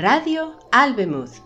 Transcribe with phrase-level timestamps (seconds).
[0.00, 1.42] Radio Albemuth.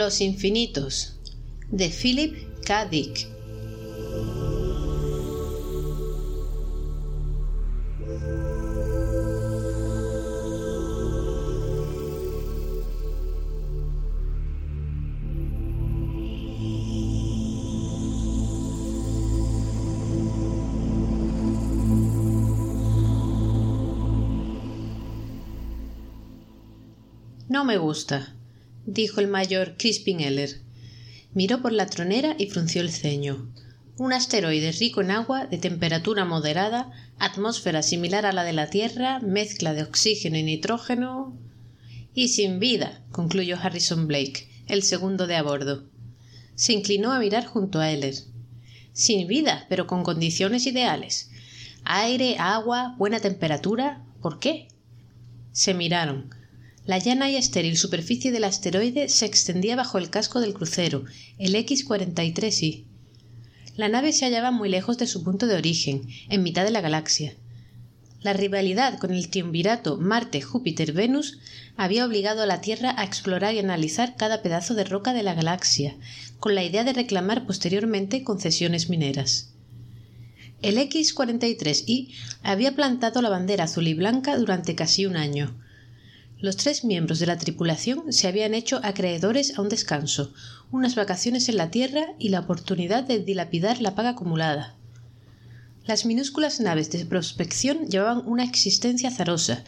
[0.00, 1.20] Los infinitos
[1.68, 2.86] de Philip K.
[2.86, 3.28] Dick.
[27.50, 28.39] No me gusta,
[28.92, 30.60] dijo el mayor Crispin Eller.
[31.32, 33.48] Miró por la tronera y frunció el ceño.
[33.96, 39.20] Un asteroide rico en agua, de temperatura moderada, atmósfera similar a la de la Tierra,
[39.20, 41.36] mezcla de oxígeno y nitrógeno.
[42.14, 45.84] Y sin vida, concluyó Harrison Blake, el segundo de a bordo.
[46.56, 48.14] Se inclinó a mirar junto a Eller.
[48.92, 51.30] Sin vida, pero con condiciones ideales.
[51.84, 54.04] Aire, agua, buena temperatura.
[54.20, 54.66] ¿Por qué?
[55.52, 56.39] Se miraron.
[56.90, 61.04] La llana y estéril superficie del asteroide se extendía bajo el casco del crucero,
[61.38, 62.82] el X-43I.
[63.76, 66.80] La nave se hallaba muy lejos de su punto de origen, en mitad de la
[66.80, 67.34] galaxia.
[68.22, 71.38] La rivalidad con el triunvirato Marte-Júpiter-Venus
[71.76, 75.34] había obligado a la Tierra a explorar y analizar cada pedazo de roca de la
[75.34, 75.94] galaxia,
[76.40, 79.50] con la idea de reclamar posteriormente concesiones mineras.
[80.60, 82.12] El X-43I
[82.42, 85.56] había plantado la bandera azul y blanca durante casi un año,
[86.40, 90.32] los tres miembros de la tripulación se habían hecho acreedores a un descanso,
[90.70, 94.74] unas vacaciones en la Tierra y la oportunidad de dilapidar la paga acumulada.
[95.86, 99.64] Las minúsculas naves de prospección llevaban una existencia azarosa,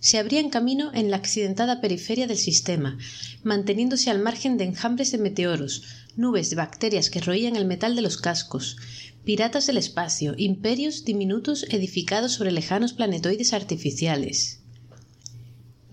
[0.00, 2.98] se abrían camino en la accidentada periferia del sistema,
[3.42, 5.82] manteniéndose al margen de enjambres de meteoros,
[6.16, 8.76] nubes de bacterias que roían el metal de los cascos,
[9.24, 14.63] piratas del espacio, imperios diminutos edificados sobre lejanos planetoides artificiales.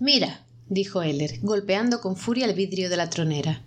[0.02, 3.62] Mira, dijo Heller, golpeando con furia el vidrio de la tronera.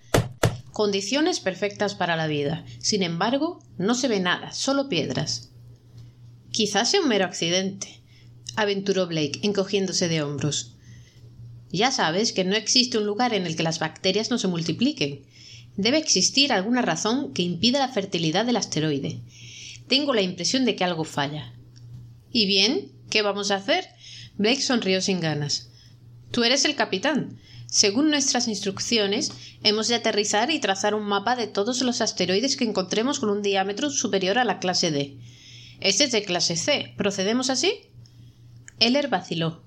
[0.73, 2.66] Condiciones perfectas para la vida.
[2.79, 5.51] Sin embargo, no se ve nada, solo piedras.
[6.51, 8.01] Quizás sea un mero accidente,
[8.57, 10.73] aventuró Blake, encogiéndose de hombros.
[11.72, 15.22] Ya sabes que no existe un lugar en el que las bacterias no se multipliquen.
[15.78, 19.22] Debe existir alguna razón que impida la fertilidad del asteroide.
[19.88, 21.53] Tengo la impresión de que algo falla.
[22.29, 22.91] ¿Y bien?
[23.09, 23.88] ¿Qué vamos a hacer?
[24.38, 25.69] Blake sonrió sin ganas.
[26.35, 27.40] Tú eres el capitán.
[27.66, 29.31] Según nuestras instrucciones,
[29.63, 33.41] hemos de aterrizar y trazar un mapa de todos los asteroides que encontremos con un
[33.41, 35.18] diámetro superior a la clase D.
[35.79, 36.94] Este es de clase C.
[36.97, 37.73] ¿Procedemos así?
[38.81, 39.63] Eller vaciló.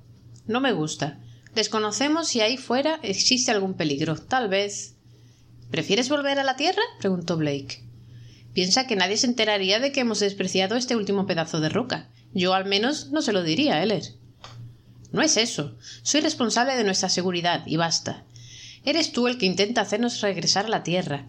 [0.46, 1.18] No me gusta.
[1.54, 4.16] Desconocemos si ahí fuera existe algún peligro.
[4.16, 4.94] Tal vez.
[5.70, 6.82] ¿Prefieres volver a la Tierra?
[6.98, 7.82] preguntó Blake.
[8.52, 12.10] Piensa que nadie se enteraría de que hemos despreciado este último pedazo de roca.
[12.34, 14.17] Yo al menos no se lo diría, Eller.
[15.12, 15.76] No es eso.
[16.02, 18.24] Soy responsable de nuestra seguridad y basta.
[18.84, 21.26] Eres tú el que intenta hacernos regresar a la Tierra.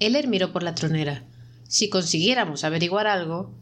[0.00, 1.24] Heller miró por la tronera.
[1.68, 3.54] Si consiguiéramos averiguar algo.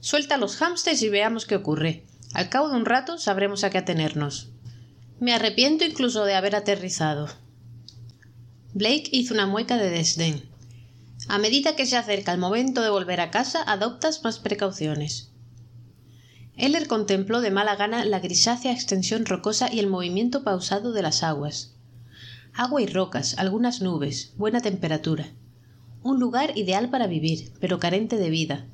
[0.00, 2.04] Suelta los hámsters y veamos qué ocurre.
[2.34, 4.50] Al cabo de un rato sabremos a qué atenernos.
[5.20, 7.28] Me arrepiento incluso de haber aterrizado.
[8.74, 10.48] Blake hizo una mueca de desdén.
[11.26, 15.27] A medida que se acerca el momento de volver a casa, adoptas más precauciones.
[16.60, 21.22] Heller contempló de mala gana la grisácea extensión rocosa y el movimiento pausado de las
[21.22, 21.76] aguas.
[22.52, 25.28] Agua y rocas, algunas nubes, buena temperatura.
[26.02, 28.66] Un lugar ideal para vivir, pero carente de vida.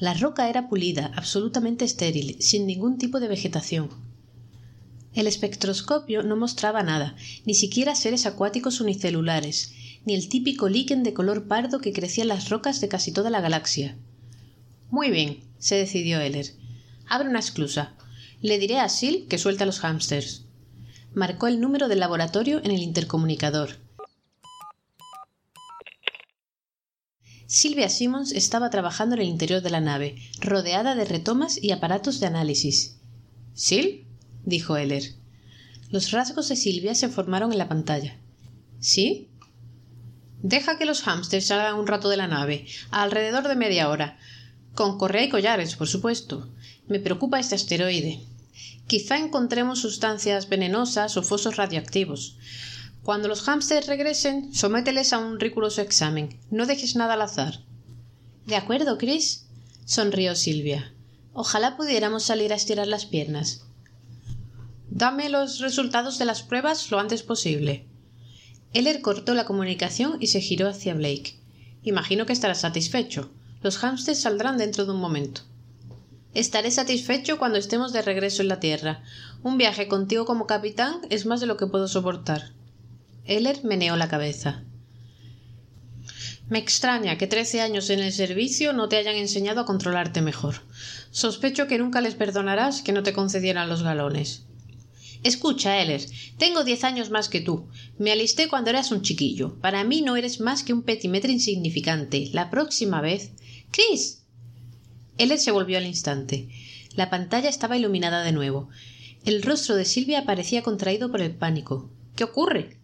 [0.00, 3.90] La roca era pulida, absolutamente estéril, sin ningún tipo de vegetación.
[5.14, 9.72] El espectroscopio no mostraba nada, ni siquiera seres acuáticos unicelulares,
[10.04, 13.30] ni el típico líquen de color pardo que crecía en las rocas de casi toda
[13.30, 13.96] la galaxia.
[14.90, 16.58] Muy bien, se decidió Heller.
[17.08, 17.94] Abre una esclusa.
[18.42, 20.44] Le diré a Sil que suelte a los hámsters.
[21.14, 23.78] Marcó el número del laboratorio en el intercomunicador.
[27.46, 32.20] Silvia Simmons estaba trabajando en el interior de la nave, rodeada de retomas y aparatos
[32.20, 32.98] de análisis.
[33.56, 34.04] ¿Sil?
[34.44, 35.14] dijo Heller.
[35.90, 38.18] Los rasgos de Silvia se formaron en la pantalla.
[38.80, 39.30] ¿Sí?
[40.42, 44.18] Deja que los hámsters salgan un rato de la nave, alrededor de media hora.
[44.74, 46.52] Con correa y collares, por supuesto
[46.88, 48.20] Me preocupa este asteroide.
[48.86, 52.38] Quizá encontremos sustancias venenosas o fosos radioactivos.
[53.02, 56.38] Cuando los hámsters regresen, somételes a un riguroso examen.
[56.50, 57.60] No dejes nada al azar.
[58.46, 59.46] De acuerdo, Chris,
[59.84, 60.94] sonrió Silvia.
[61.34, 63.64] Ojalá pudiéramos salir a estirar las piernas.
[64.90, 67.86] Dame los resultados de las pruebas lo antes posible.
[68.72, 71.38] Eller cortó la comunicación y se giró hacia Blake.
[71.82, 73.30] Imagino que estará satisfecho.
[73.62, 75.42] Los hámsters saldrán dentro de un momento.
[76.34, 79.02] Estaré satisfecho cuando estemos de regreso en la Tierra.
[79.42, 82.52] Un viaje contigo como capitán es más de lo que puedo soportar.
[83.24, 84.64] Eller meneó la cabeza.
[86.48, 90.62] Me extraña que trece años en el servicio no te hayan enseñado a controlarte mejor.
[91.10, 94.44] Sospecho que nunca les perdonarás que no te concedieran los galones.
[95.24, 96.02] Escucha, Eller,
[96.38, 97.66] tengo diez años más que tú.
[97.98, 99.58] Me alisté cuando eras un chiquillo.
[99.60, 102.30] Para mí no eres más que un petimetre insignificante.
[102.32, 103.32] La próxima vez.
[103.70, 104.17] Chris.
[105.18, 106.48] Eller se volvió al instante.
[106.94, 108.68] La pantalla estaba iluminada de nuevo.
[109.24, 111.90] El rostro de Silvia parecía contraído por el pánico.
[112.16, 112.78] ¿Qué ocurre?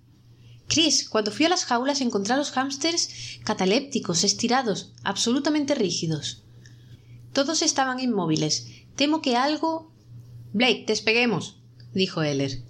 [0.69, 6.43] Chris, cuando fui a las jaulas encontré a los hámsters catalépticos, estirados, absolutamente rígidos.
[7.33, 8.69] Todos estaban inmóviles.
[8.97, 9.93] Temo que algo.
[10.53, 11.59] Blake, despeguemos
[11.95, 12.63] dijo Eller.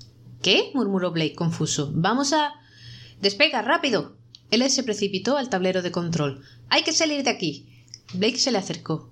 [0.42, 0.70] ¿Qué?
[0.74, 1.90] murmuró Blake confuso.
[1.94, 2.52] Vamos a.
[3.20, 4.16] Despega, rápido.
[4.50, 6.42] Eller se precipitó al tablero de control.
[6.68, 7.82] Hay que salir de aquí.
[8.12, 9.10] Blake se le acercó.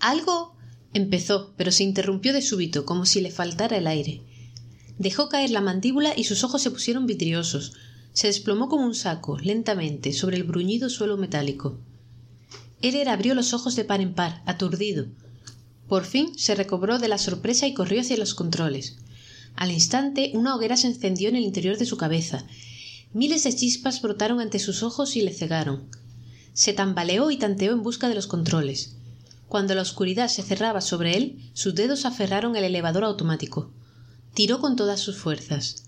[0.00, 0.54] Algo.
[0.92, 4.22] empezó, pero se interrumpió de súbito, como si le faltara el aire.
[4.98, 7.72] Dejó caer la mandíbula y sus ojos se pusieron vidriosos.
[8.12, 11.78] Se desplomó como un saco, lentamente, sobre el bruñido suelo metálico.
[12.80, 15.06] Eller abrió los ojos de par en par, aturdido.
[15.88, 18.98] Por fin se recobró de la sorpresa y corrió hacia los controles.
[19.56, 22.44] Al instante una hoguera se encendió en el interior de su cabeza.
[23.12, 25.88] Miles de chispas brotaron ante sus ojos y le cegaron.
[26.52, 28.96] Se tambaleó y tanteó en busca de los controles.
[29.54, 33.70] Cuando la oscuridad se cerraba sobre él, sus dedos aferraron el elevador automático.
[34.34, 35.84] Tiró con todas sus fuerzas.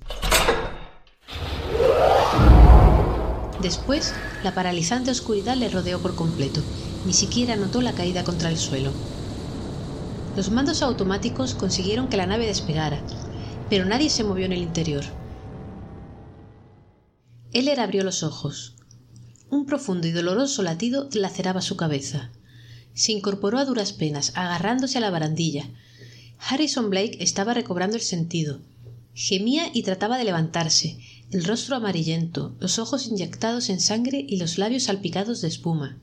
[3.61, 4.15] Después,
[4.45, 6.61] la paralizante oscuridad le rodeó por completo.
[7.07, 8.93] Ni siquiera notó la caída contra el suelo.
[10.37, 13.03] Los mandos automáticos consiguieron que la nave despegara,
[13.69, 15.03] pero nadie se movió en el interior.
[17.53, 18.77] Heller abrió los ojos.
[19.51, 22.31] Un profundo y doloroso latido laceraba su cabeza.
[22.97, 25.69] Se incorporó a duras penas, agarrándose a la barandilla.
[26.39, 28.63] Harrison Blake estaba recobrando el sentido.
[29.13, 30.99] Gemía y trataba de levantarse,
[31.31, 35.99] el rostro amarillento, los ojos inyectados en sangre y los labios salpicados de espuma.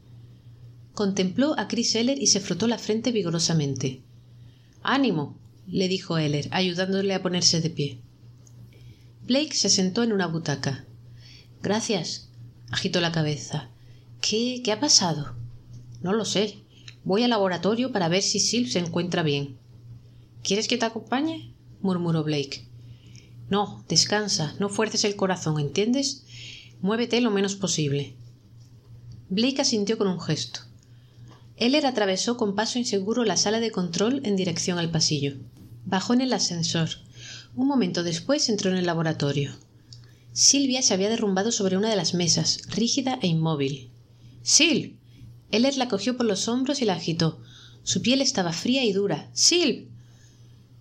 [0.94, 4.04] Contempló a Chris Heller y se frotó la frente vigorosamente.
[4.84, 8.02] Ánimo, le dijo Heller, ayudándole a ponerse de pie.
[9.24, 10.86] Blake se sentó en una butaca.
[11.64, 12.30] Gracias.
[12.70, 13.72] agitó la cabeza.
[14.22, 14.62] ¿Qué.
[14.64, 15.36] qué ha pasado?
[16.04, 16.63] No lo sé.
[17.04, 19.58] Voy al laboratorio para ver si Sil se encuentra bien.
[20.42, 21.54] ¿Quieres que te acompañe?
[21.82, 22.68] murmuró Blake.
[23.50, 26.24] No, descansa, no fuerces el corazón, ¿entiendes?
[26.82, 28.16] Muévete lo menos posible.
[29.30, 30.62] Blake asintió con un gesto.
[31.58, 35.36] Heller atravesó con paso inseguro la sala de control en dirección al pasillo.
[35.86, 36.90] Bajó en el ascensor.
[37.56, 39.52] Un momento después entró en el laboratorio.
[40.32, 43.92] Silvia se había derrumbado sobre una de las mesas, rígida e inmóvil.
[44.42, 44.98] ¡Sil!
[45.54, 47.40] Heller la cogió por los hombros y la agitó.
[47.84, 49.30] Su piel estaba fría y dura.
[49.38, 49.94] ¡Sil!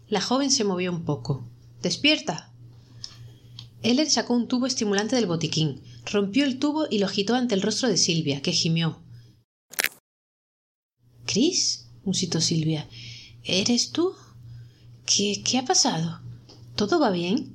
[0.08, 1.46] La joven se movió un poco.
[1.82, 2.50] ¡Despierta!
[3.82, 7.60] Heller sacó un tubo estimulante del botiquín, rompió el tubo y lo agitó ante el
[7.60, 9.02] rostro de Silvia, que gimió.
[11.26, 12.88] Cris, musitó Silvia,
[13.44, 14.14] ¿eres tú?
[15.04, 16.22] ¿Qué, qué ha pasado?
[16.76, 17.54] ¿Todo va bien?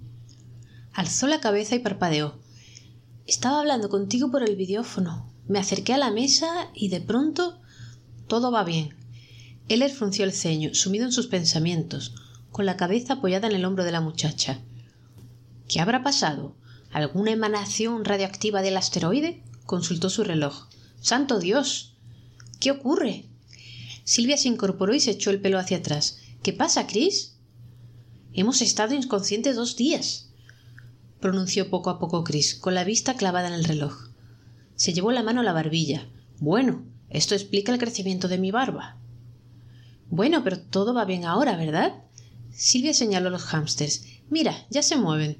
[0.93, 2.39] Alzó la cabeza y parpadeó.
[3.25, 5.26] Estaba hablando contigo por el videófono.
[5.47, 7.59] Me acerqué a la mesa y de pronto
[8.27, 8.95] todo va bien.
[9.69, 12.13] Heller frunció el ceño, sumido en sus pensamientos,
[12.51, 14.59] con la cabeza apoyada en el hombro de la muchacha.
[15.67, 16.55] ¿Qué habrá pasado?
[16.91, 19.43] ¿Alguna emanación radioactiva del asteroide?
[19.65, 20.67] consultó su reloj.
[21.01, 21.95] ¡Santo Dios!
[22.59, 23.25] ¿Qué ocurre?
[24.03, 26.19] Silvia se incorporó y se echó el pelo hacia atrás.
[26.41, 27.35] ¿Qué pasa, Chris?
[28.33, 30.29] Hemos estado inconscientes dos días,
[31.19, 34.06] pronunció poco a poco Chris, con la vista clavada en el reloj.
[34.77, 36.07] Se llevó la mano a la barbilla.
[36.39, 38.97] Bueno, esto explica el crecimiento de mi barba.
[40.09, 42.03] Bueno, pero todo va bien ahora, ¿verdad?
[42.51, 44.05] Silvia señaló los hámsters.
[44.29, 45.39] Mira, ya se mueven.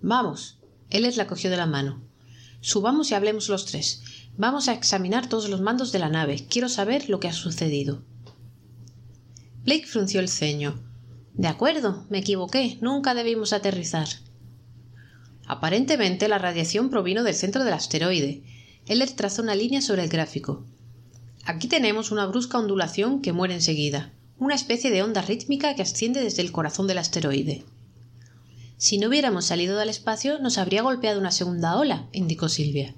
[0.00, 0.58] Vamos.
[0.90, 2.02] Ellis la cogió de la mano.
[2.60, 4.02] Subamos y hablemos los tres.
[4.36, 6.46] Vamos a examinar todos los mandos de la nave.
[6.48, 8.02] Quiero saber lo que ha sucedido.
[9.64, 10.80] Blake frunció el ceño.
[11.34, 12.78] De acuerdo, me equivoqué.
[12.80, 14.08] Nunca debimos aterrizar.
[15.50, 18.44] Aparentemente la radiación provino del centro del asteroide.
[18.86, 20.64] Heller trazó una línea sobre el gráfico.
[21.44, 24.12] Aquí tenemos una brusca ondulación que muere enseguida.
[24.38, 27.64] una especie de onda rítmica que asciende desde el corazón del asteroide.
[28.76, 32.94] Si no hubiéramos salido del espacio, nos habría golpeado una segunda ola, indicó Silvia.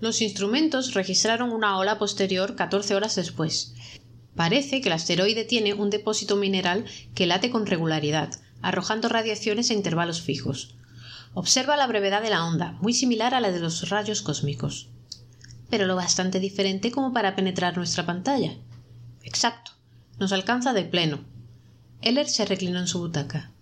[0.00, 3.74] Los instrumentos registraron una ola posterior 14 horas después.
[4.36, 8.30] Parece que el asteroide tiene un depósito mineral que late con regularidad,
[8.62, 10.79] arrojando radiaciones a intervalos fijos.
[11.32, 14.88] Observa la brevedad de la onda, muy similar a la de los rayos cósmicos.
[15.68, 18.56] Pero lo bastante diferente como para penetrar nuestra pantalla.
[19.22, 19.72] Exacto.
[20.18, 21.20] Nos alcanza de pleno.
[22.02, 23.52] Eller se reclinó en su butaca.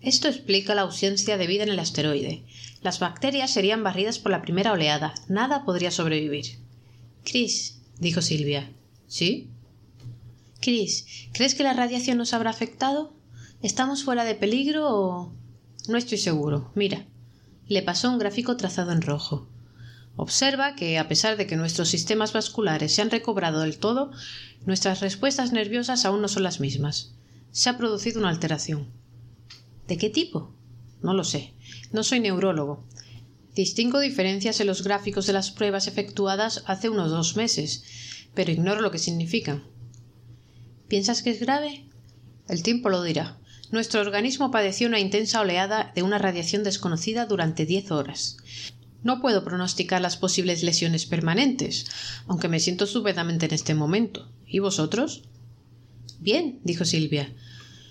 [0.00, 2.44] Esto explica la ausencia de vida en el asteroide.
[2.80, 5.12] Las bacterias serían barridas por la primera oleada.
[5.28, 6.58] Nada podría sobrevivir.
[7.24, 8.70] Chris, dijo Silvia.
[9.08, 9.50] ¿Sí?
[10.60, 13.12] Chris, ¿crees que la radiación nos habrá afectado?
[13.62, 15.39] ¿Estamos fuera de peligro o.?
[15.88, 16.70] No estoy seguro.
[16.74, 17.06] Mira.
[17.66, 19.48] Le pasó un gráfico trazado en rojo.
[20.16, 24.10] Observa que, a pesar de que nuestros sistemas vasculares se han recobrado del todo,
[24.66, 27.14] nuestras respuestas nerviosas aún no son las mismas.
[27.52, 28.88] Se ha producido una alteración.
[29.86, 30.54] ¿De qué tipo?
[31.02, 31.54] No lo sé.
[31.92, 32.84] No soy neurólogo.
[33.54, 37.82] Distingo diferencias en los gráficos de las pruebas efectuadas hace unos dos meses,
[38.34, 39.64] pero ignoro lo que significan.
[40.86, 41.88] ¿Piensas que es grave?
[42.48, 43.39] El tiempo lo dirá.
[43.70, 48.36] Nuestro organismo padeció una intensa oleada de una radiación desconocida durante diez horas.
[49.02, 51.86] No puedo pronosticar las posibles lesiones permanentes,
[52.26, 54.28] aunque me siento súbitamente en este momento.
[54.46, 55.22] ¿Y vosotros?
[56.18, 57.32] Bien, dijo Silvia.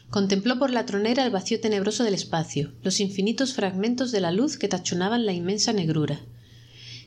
[0.10, 4.58] Contempló por la tronera el vacío tenebroso del espacio, los infinitos fragmentos de la luz
[4.58, 6.20] que tachonaban la inmensa negrura.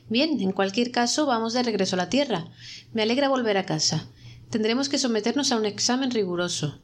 [0.09, 2.47] Bien, en cualquier caso, vamos de regreso a la Tierra.
[2.91, 4.07] Me alegra volver a casa.
[4.49, 6.81] Tendremos que someternos a un examen riguroso.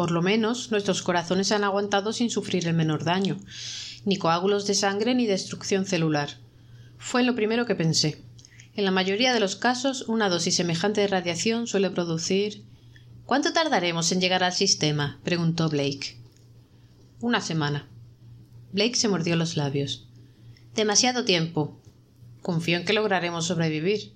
[0.00, 3.36] Por lo menos nuestros corazones han aguantado sin sufrir el menor daño,
[4.06, 6.38] ni coágulos de sangre ni destrucción celular.
[6.96, 8.24] Fue lo primero que pensé.
[8.74, 12.64] En la mayoría de los casos, una dosis semejante de radiación suele producir.
[13.26, 15.20] ¿Cuánto tardaremos en llegar al sistema?
[15.22, 16.16] preguntó Blake.
[17.20, 17.86] Una semana.
[18.72, 20.08] Blake se mordió los labios.
[20.74, 21.78] Demasiado tiempo.
[22.40, 24.14] Confío en que lograremos sobrevivir.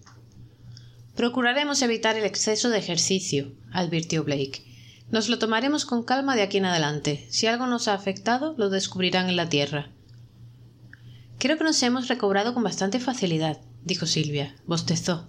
[1.14, 4.73] Procuraremos evitar el exceso de ejercicio, advirtió Blake.
[5.10, 7.26] Nos lo tomaremos con calma de aquí en adelante.
[7.30, 9.90] Si algo nos ha afectado, lo descubrirán en la Tierra.
[11.38, 14.56] Creo que nos hemos recobrado con bastante facilidad, dijo Silvia.
[14.66, 15.28] Bostezó.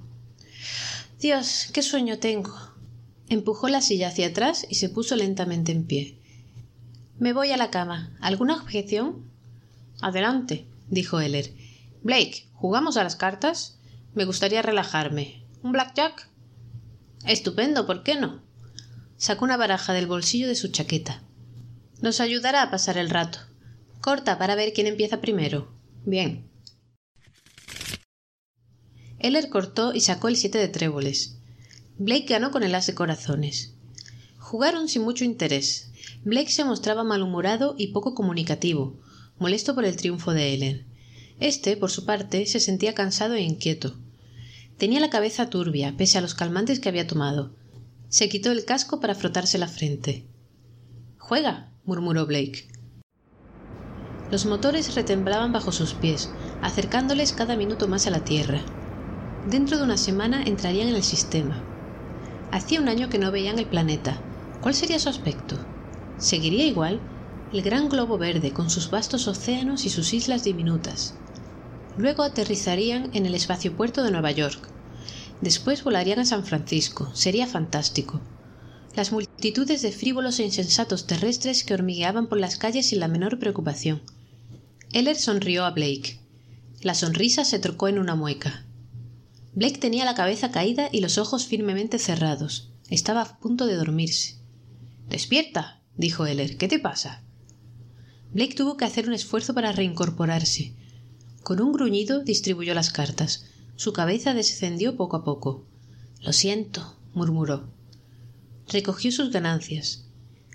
[1.20, 2.54] Dios, qué sueño tengo.
[3.28, 6.20] Empujó la silla hacia atrás y se puso lentamente en pie.
[7.18, 8.16] Me voy a la cama.
[8.22, 9.30] ¿Alguna objeción?
[10.02, 11.54] Adelante, dijo Heller.
[12.04, 13.80] Blake, ¿jugamos a las cartas?
[14.14, 15.44] Me gustaría relajarme.
[15.64, 16.30] ¿Un blackjack?
[17.26, 18.45] Estupendo, ¿por qué no?
[19.18, 21.24] Sacó una baraja del bolsillo de su chaqueta.
[22.02, 23.40] Nos ayudará a pasar el rato.
[24.02, 25.74] Corta para ver quién empieza primero.
[26.06, 26.50] Bien.
[29.20, 31.38] Eller cortó y sacó el siete de tréboles.
[31.98, 33.74] Blake ganó con el as de corazones.
[34.38, 35.90] Jugaron sin mucho interés.
[36.24, 39.00] Blake se mostraba malhumorado y poco comunicativo,
[39.40, 40.86] molesto por el triunfo de Ellen.
[41.40, 43.96] Este, por su parte, se sentía cansado e inquieto.
[44.78, 47.56] Tenía la cabeza turbia, pese a los calmantes que había tomado,
[48.16, 50.24] se quitó el casco para frotarse la frente.
[51.18, 52.70] Juega, murmuró Blake.
[54.32, 56.30] Los motores retemblaban bajo sus pies,
[56.62, 58.62] acercándoles cada minuto más a la Tierra.
[59.50, 61.62] Dentro de una semana entrarían en el sistema.
[62.54, 64.18] Hacía un año que no veían el planeta.
[64.62, 65.58] ¿Cuál sería su aspecto?
[66.18, 67.02] ¿Seguiría igual?
[67.52, 71.16] El gran globo verde, con sus vastos océanos y sus islas diminutas.
[71.98, 74.70] Luego aterrizarían en el espaciopuerto de Nueva York,
[75.42, 77.12] Después volarían a San Francisco.
[77.14, 78.22] Sería fantástico.
[78.96, 83.40] Las multitudes de frívolos e insensatos terrestres que hormigueaban por las calles sin la menor
[83.40, 84.02] preocupación.
[84.94, 86.20] Eller sonrió a Blake.
[86.82, 88.66] La sonrisa se trocó en una mueca.
[89.54, 92.72] Blake tenía la cabeza caída y los ojos firmemente cerrados.
[92.90, 94.38] Estaba a punto de dormirse.
[95.10, 96.58] Despierta, dijo Eller.
[96.58, 97.24] ¿Qué te pasa?
[98.34, 100.74] Blake tuvo que hacer un esfuerzo para reincorporarse.
[101.44, 103.46] Con un gruñido distribuyó las cartas.
[103.76, 105.66] Su cabeza descendió poco a poco.
[106.22, 107.68] Lo siento, murmuró.
[108.68, 110.06] Recogió sus ganancias.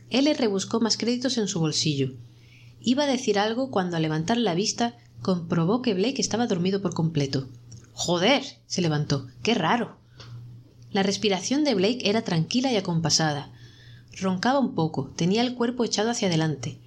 [0.08, 2.14] Él rebuscó más créditos en su bolsillo.
[2.80, 6.94] Iba a decir algo cuando al levantar la vista comprobó que Blake estaba dormido por
[6.94, 7.48] completo.
[7.92, 8.42] Joder.
[8.66, 9.28] se levantó.
[9.42, 9.98] Qué raro.
[10.90, 13.52] La respiración de Blake era tranquila y acompasada.
[14.18, 16.78] Roncaba un poco, tenía el cuerpo echado hacia adelante.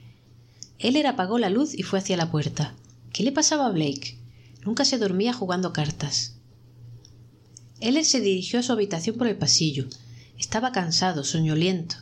[0.79, 2.73] Él apagó la luz y fue hacia la puerta.
[3.13, 4.17] ¿Qué le pasaba a Blake?
[4.65, 6.35] Nunca se dormía jugando cartas.
[7.79, 9.87] Él se dirigió a su habitación por el pasillo.
[10.37, 11.97] Estaba cansado, soñoliento.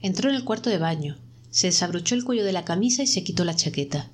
[0.00, 1.18] Entró en el cuarto de baño,
[1.50, 4.10] se desabrochó el cuello de la camisa y se quitó la chaqueta.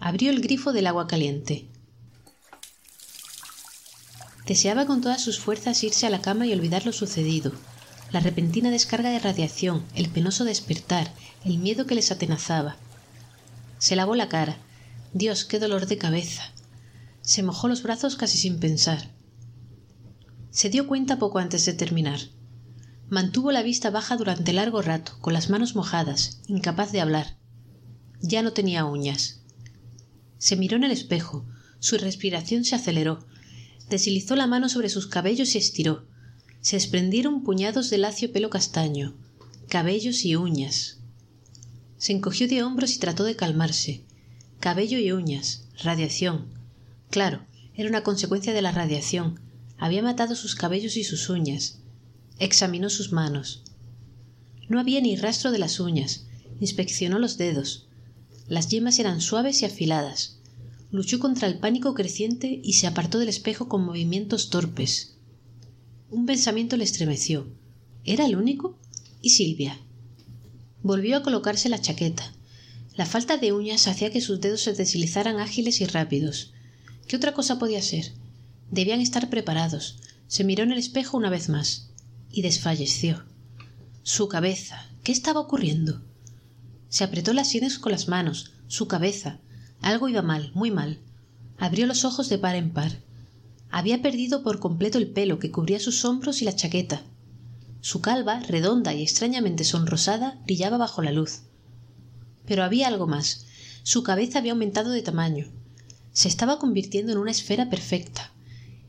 [0.00, 1.68] Abrió el grifo del agua caliente.
[4.46, 7.52] Deseaba con todas sus fuerzas irse a la cama y olvidar lo sucedido.
[8.12, 11.12] la repentina descarga de radiación, el penoso despertar,
[11.44, 12.76] el miedo que les atenazaba.
[13.78, 14.58] Se lavó la cara.
[15.12, 16.52] Dios, qué dolor de cabeza.
[17.26, 19.10] Se mojó los brazos casi sin pensar.
[20.50, 22.20] Se dio cuenta poco antes de terminar.
[23.08, 27.36] Mantuvo la vista baja durante largo rato, con las manos mojadas, incapaz de hablar.
[28.20, 29.40] Ya no tenía uñas.
[30.38, 31.44] Se miró en el espejo.
[31.80, 33.26] Su respiración se aceleró.
[33.90, 36.06] Deslizó la mano sobre sus cabellos y estiró.
[36.60, 39.16] Se desprendieron puñados de lacio pelo castaño,
[39.68, 41.00] cabellos y uñas.
[41.98, 44.04] Se encogió de hombros y trató de calmarse.
[44.60, 46.55] Cabello y uñas, radiación.
[47.10, 49.40] Claro, era una consecuencia de la radiación.
[49.78, 51.78] Había matado sus cabellos y sus uñas.
[52.38, 53.62] Examinó sus manos.
[54.68, 56.26] No había ni rastro de las uñas.
[56.60, 57.86] Inspeccionó los dedos.
[58.48, 60.38] Las yemas eran suaves y afiladas.
[60.90, 65.16] Luchó contra el pánico creciente y se apartó del espejo con movimientos torpes.
[66.10, 67.48] Un pensamiento le estremeció.
[68.04, 68.78] ¿Era el único?
[69.20, 69.78] ¿Y Silvia?
[70.82, 72.32] Volvió a colocarse la chaqueta.
[72.94, 76.54] La falta de uñas hacía que sus dedos se deslizaran ágiles y rápidos.
[77.06, 78.12] ¿Qué otra cosa podía ser?
[78.70, 79.98] Debían estar preparados.
[80.26, 81.90] Se miró en el espejo una vez más
[82.32, 83.24] y desfalleció.
[84.02, 84.88] Su cabeza.
[85.04, 86.02] ¿Qué estaba ocurriendo?
[86.88, 88.52] Se apretó las sienes con las manos.
[88.66, 89.38] Su cabeza.
[89.80, 90.98] Algo iba mal, muy mal.
[91.58, 92.98] Abrió los ojos de par en par.
[93.70, 97.02] Había perdido por completo el pelo que cubría sus hombros y la chaqueta.
[97.80, 101.42] Su calva, redonda y extrañamente sonrosada, brillaba bajo la luz.
[102.46, 103.46] Pero había algo más.
[103.84, 105.52] Su cabeza había aumentado de tamaño.
[106.16, 108.32] Se estaba convirtiendo en una esfera perfecta.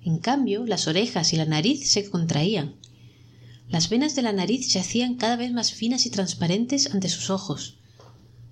[0.01, 2.75] En cambio, las orejas y la nariz se contraían.
[3.67, 7.29] Las venas de la nariz se hacían cada vez más finas y transparentes ante sus
[7.29, 7.79] ojos.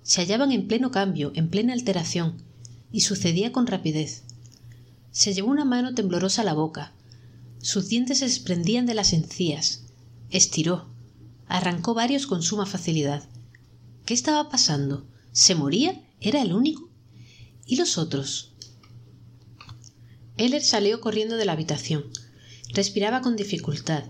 [0.02, 2.36] Se hallaban en pleno cambio, en plena alteración,
[2.92, 4.24] y sucedía con rapidez.
[5.10, 6.92] Se llevó una mano temblorosa a la boca.
[7.62, 9.84] Sus dientes se desprendían de las encías.
[10.28, 10.86] Estiró.
[11.46, 13.24] Arrancó varios con suma facilidad.
[14.04, 15.06] ¿Qué estaba pasando?
[15.32, 16.04] ¿Se moría?
[16.20, 16.90] ¿Era el único?
[17.64, 18.52] ¿Y los otros?
[20.38, 22.04] Heller salió corriendo de la habitación.
[22.72, 24.04] Respiraba con dificultad.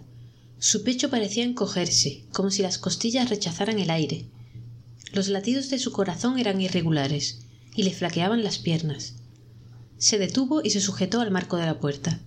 [0.59, 4.27] Su pecho parecía encogerse, como si las costillas rechazaran el aire.
[5.13, 7.41] Los latidos de su corazón eran irregulares
[7.75, 9.15] y le flaqueaban las piernas.
[9.99, 12.21] Se detuvo y se sujetó al marco de la puerta.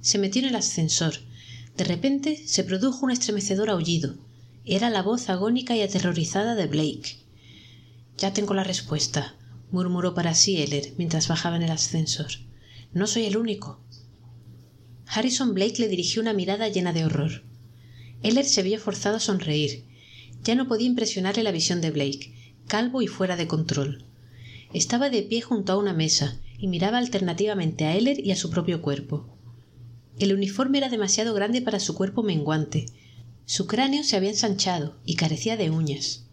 [0.00, 1.14] Se metió en el ascensor.
[1.76, 4.14] De repente se produjo un estremecedor aullido.
[4.64, 7.16] Era la voz agónica y aterrorizada de Blake.
[8.18, 9.34] Ya tengo la respuesta,
[9.70, 12.30] murmuró para sí Heller mientras bajaba en el ascensor.
[12.94, 13.80] No soy el único.
[15.06, 17.42] Harrison Blake le dirigió una mirada llena de horror.
[18.22, 19.84] Heller se vio forzado a sonreír.
[20.44, 22.34] Ya no podía impresionarle la visión de Blake,
[22.66, 24.04] calvo y fuera de control.
[24.74, 28.50] Estaba de pie junto a una mesa y miraba alternativamente a Heller y a su
[28.50, 29.26] propio cuerpo.
[30.18, 32.86] El uniforme era demasiado grande para su cuerpo menguante.
[33.44, 36.24] Su cráneo se había ensanchado y carecía de uñas.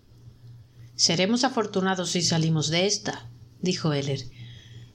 [0.95, 3.29] Seremos afortunados si salimos de esta,
[3.61, 4.25] dijo Heller.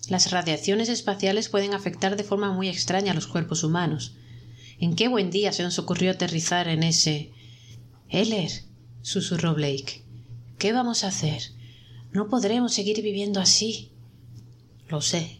[0.08, 4.14] Las radiaciones espaciales pueden afectar de forma muy extraña a los cuerpos humanos,
[4.80, 7.30] ¿En qué buen día se nos ocurrió aterrizar en ese.
[8.08, 8.50] Heller,
[9.02, 10.02] susurró Blake.
[10.58, 11.42] ¿Qué vamos a hacer?
[12.12, 13.92] No podremos seguir viviendo así.
[14.88, 15.38] Lo sé.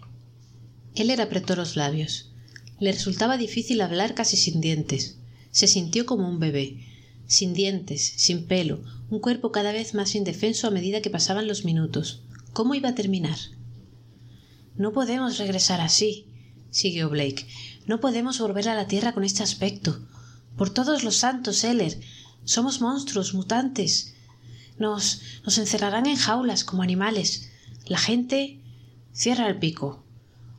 [0.95, 2.31] Heller apretó los labios.
[2.79, 5.19] Le resultaba difícil hablar casi sin dientes.
[5.51, 6.79] Se sintió como un bebé,
[7.27, 11.65] sin dientes, sin pelo, un cuerpo cada vez más indefenso a medida que pasaban los
[11.65, 12.23] minutos.
[12.53, 13.37] ¿Cómo iba a terminar?
[14.77, 16.27] No podemos regresar así,
[16.71, 17.47] siguió Blake.
[17.87, 20.01] No podemos volver a la Tierra con este aspecto.
[20.57, 22.01] Por todos los santos, Heller.
[22.45, 24.15] Somos monstruos, mutantes.
[24.79, 27.51] Nos, nos encerrarán en jaulas como animales.
[27.87, 28.61] La gente.
[29.13, 30.05] Cierra el pico.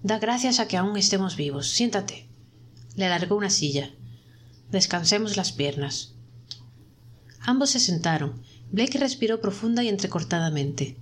[0.01, 1.69] Da gracias a que aún estemos vivos.
[1.69, 2.29] Siéntate.
[2.95, 3.91] Le alargó una silla.
[4.71, 6.13] Descansemos las piernas.
[7.41, 8.41] Ambos se sentaron.
[8.71, 10.97] Blake respiró profunda y entrecortadamente.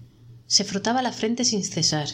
[0.47, 2.09] Se frotaba la frente sin cesar.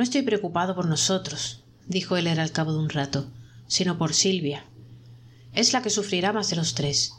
[0.00, 3.30] No estoy preocupado por nosotros, dijo Heller al cabo de un rato,
[3.66, 4.64] sino por Silvia.
[5.52, 7.12] Es la que sufrirá más de los tres.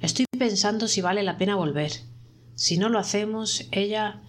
[0.00, 1.90] Estoy pensando si vale la pena volver.
[2.54, 4.22] Si no lo hacemos, ella.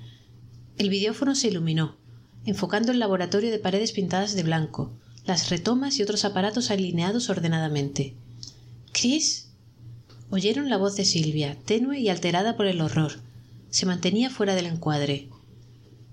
[0.80, 1.98] El videófono se iluminó,
[2.46, 4.92] enfocando el laboratorio de paredes pintadas de blanco,
[5.26, 8.16] las retomas y otros aparatos alineados ordenadamente.
[8.92, 9.52] ¿Chris?
[10.32, 13.20] Oyeron la voz de Silvia, tenue y alterada por el horror.
[13.70, 15.30] Se mantenía fuera del encuadre.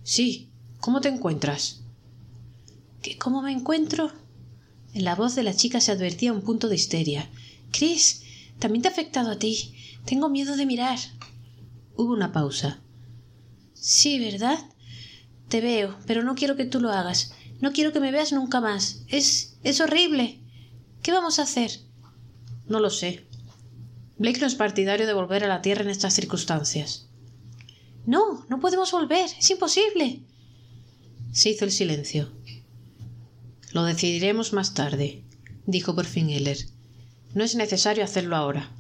[0.03, 0.51] Sí.
[0.79, 1.86] ¿Cómo te encuentras?
[3.15, 4.13] Cómo me encuentro?
[4.93, 7.31] En la voz de la chica se advertía un punto de histeria.
[7.71, 8.23] Chris,
[8.59, 9.75] también te ha afectado a ti.
[10.05, 10.99] Tengo miedo de mirar.
[11.97, 12.81] Hubo una pausa.
[13.75, 14.59] Sí, ¿verdad?
[15.49, 17.33] Te veo, pero no quiero que tú lo hagas.
[17.61, 19.05] No quiero que me veas nunca más.
[19.09, 19.59] Es.
[19.63, 20.41] es horrible.
[21.03, 21.71] ¿Qué vamos a hacer?
[22.69, 23.27] No lo sé.
[24.19, 27.09] Blake no es partidario de volver a la Tierra en estas circunstancias.
[28.07, 29.29] No, no podemos volver.
[29.39, 30.23] Es imposible.
[31.33, 32.33] Se hizo el silencio.
[33.73, 35.25] Lo decidiremos más tarde,
[35.67, 36.59] dijo por fin Heller.
[37.35, 38.71] No es necesario hacerlo ahora.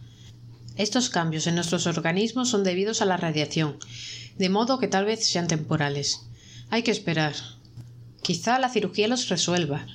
[0.77, 3.79] Estos cambios en nuestros organismos son debidos a la radiación,
[4.39, 6.21] de modo que tal vez sean temporales.
[6.71, 7.35] Hay que esperar.
[8.23, 9.87] Quizá la cirugía los resuelva.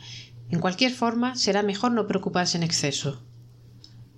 [0.49, 3.21] En cualquier forma, será mejor no preocuparse en exceso.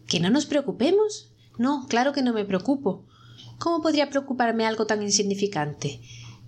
[0.08, 1.32] ¿Que no nos preocupemos?
[1.58, 3.06] No, claro que no me preocupo.
[3.60, 6.02] ¿Cómo podría preocuparme algo tan insignificante?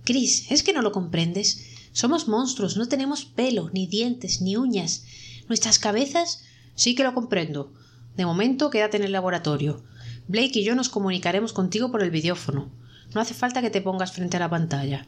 [0.04, 1.75] Chris, ¿es que no lo comprendes?
[1.96, 5.06] Somos monstruos, no tenemos pelo, ni dientes, ni uñas.
[5.48, 6.44] Nuestras cabezas.
[6.76, 7.72] Sí que lo comprendo.
[8.18, 9.82] De momento, quédate en el laboratorio.
[10.28, 12.70] Blake y yo nos comunicaremos contigo por el videófono.
[13.14, 15.08] No hace falta que te pongas frente a la pantalla.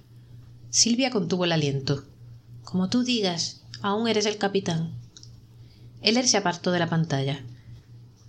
[0.69, 2.05] Silvia contuvo el aliento.
[2.63, 4.93] Como tú digas, aún eres el capitán.
[6.01, 7.43] Heller se apartó de la pantalla.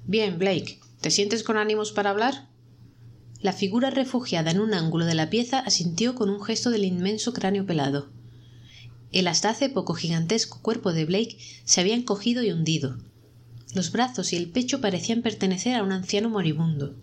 [0.04, 2.48] Bien, Blake, ¿te sientes con ánimos para hablar?
[3.40, 7.32] La figura refugiada en un ángulo de la pieza asintió con un gesto del inmenso
[7.32, 8.17] cráneo pelado.
[9.12, 12.98] El hasta hace poco gigantesco cuerpo de Blake se había encogido y hundido.
[13.74, 16.94] Los brazos y el pecho parecían pertenecer a un anciano moribundo.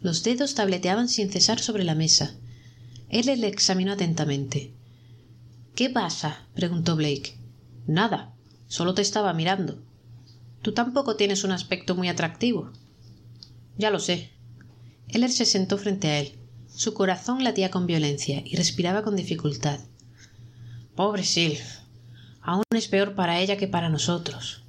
[0.00, 2.34] Los dedos tableteaban sin cesar sobre la mesa.
[3.08, 4.72] Él le examinó atentamente.
[5.74, 6.46] ¿Qué pasa?
[6.54, 7.36] preguntó Blake.
[7.86, 8.32] Nada.
[8.68, 9.78] Solo te estaba mirando.
[10.62, 12.72] Tú tampoco tienes un aspecto muy atractivo.
[13.78, 14.30] Ya lo sé.
[15.08, 16.32] Heller se sentó frente a él.
[16.74, 19.80] Su corazón latía con violencia y respiraba con dificultad.
[20.96, 21.60] Pobre Sil.
[22.40, 24.62] Aún es peor para ella que para nosotros.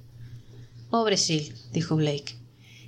[0.89, 2.37] Pobre Sil, dijo Blake.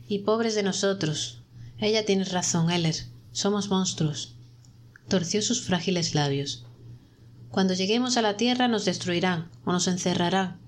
[0.08, 1.42] Y pobres de nosotros.
[1.78, 2.96] Ella tiene razón, Heller.
[3.32, 4.36] Somos monstruos.
[5.08, 6.66] Torció sus frágiles labios.
[7.50, 10.60] Cuando lleguemos a la Tierra nos destruirán o nos encerrarán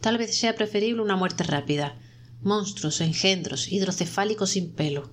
[0.00, 1.96] Tal vez sea preferible una muerte rápida.
[2.42, 5.12] Monstruos, engendros, hidrocefálicos sin pelo.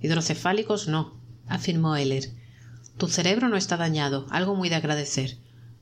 [0.00, 2.30] Hidrocefálicos no, afirmó Heller.
[2.98, 5.38] Tu cerebro no está dañado, algo muy de agradecer.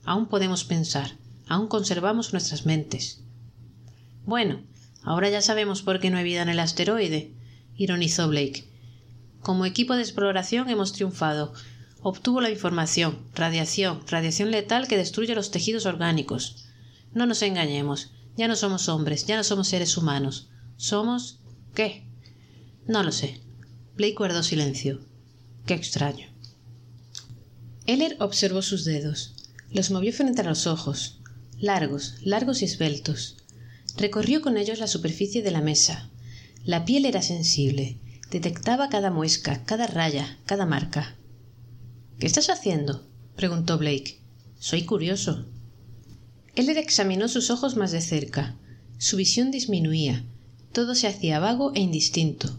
[0.07, 3.21] Aún podemos pensar, aún conservamos nuestras mentes.
[4.25, 4.63] Bueno,
[5.03, 7.35] ahora ya sabemos por qué no hay vida en el asteroide,
[7.77, 8.71] ironizó Blake.
[9.41, 11.53] Como equipo de exploración hemos triunfado.
[12.03, 16.67] Obtuvo la información, radiación, radiación letal que destruye los tejidos orgánicos.
[17.13, 18.13] No nos engañemos.
[18.37, 20.51] Ya no somos hombres, ya no somos seres humanos.
[20.77, 21.41] Somos.
[21.75, 22.07] ¿Qué?
[22.87, 23.41] No lo sé.
[23.97, 25.01] Blake guardó silencio.
[25.65, 26.29] Qué extraño.
[27.87, 29.36] Heller observó sus dedos.
[29.71, 31.21] Los movió frente a los ojos,
[31.59, 33.37] largos, largos y esbeltos.
[33.97, 36.11] Recorrió con ellos la superficie de la mesa.
[36.65, 37.99] La piel era sensible.
[38.31, 41.17] Detectaba cada muesca, cada raya, cada marca.
[42.19, 43.07] ¿Qué estás haciendo?
[43.37, 44.21] preguntó Blake.
[44.59, 45.47] Soy curioso.
[46.55, 48.57] Heller examinó sus ojos más de cerca.
[48.99, 50.25] Su visión disminuía.
[50.73, 52.59] Todo se hacía vago e indistinto.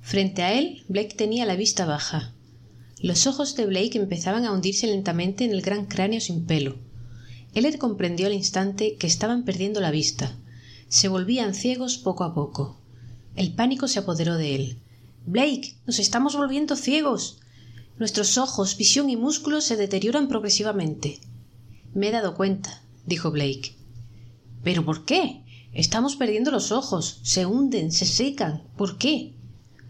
[0.00, 2.32] Frente a él, Blake tenía la vista baja.
[3.04, 6.78] Los ojos de Blake empezaban a hundirse lentamente en el gran cráneo sin pelo.
[7.52, 10.34] Heller comprendió al instante que estaban perdiendo la vista.
[10.88, 12.80] Se volvían ciegos poco a poco.
[13.36, 14.78] El pánico se apoderó de él.
[15.26, 17.40] Blake, nos estamos volviendo ciegos.
[17.98, 21.20] Nuestros ojos, visión y músculos se deterioran progresivamente.
[21.92, 23.76] Me he dado cuenta, dijo Blake.
[24.62, 25.42] ¿Pero por qué?
[25.74, 27.20] Estamos perdiendo los ojos.
[27.22, 28.62] Se hunden, se secan.
[28.78, 29.34] ¿Por qué?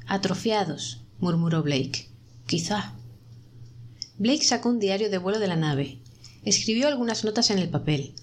[0.09, 2.09] Atrofiados, murmuró Blake.
[2.47, 2.93] Quizá.
[4.17, 5.99] Blake sacó un diario de vuelo de la nave.
[6.45, 8.15] Escribió algunas notas en el papel.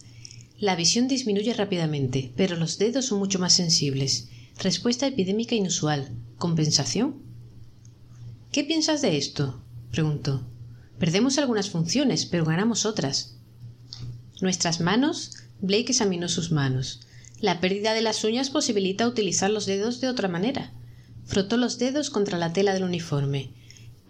[0.58, 4.30] La visión disminuye rápidamente, pero los dedos son mucho más sensibles.
[4.60, 6.10] Respuesta epidémica inusual.
[6.38, 7.16] ¿Compensación?
[8.52, 9.62] ¿Qué piensas de esto?
[9.92, 10.48] preguntó.
[11.00, 13.36] Perdemos algunas funciones, pero ganamos otras.
[14.40, 15.32] Nuestras manos.
[15.60, 17.02] Blake examinó sus manos.
[17.40, 20.74] La pérdida de las uñas posibilita utilizar los dedos de otra manera.
[21.26, 23.54] Frotó los dedos contra la tela del uniforme.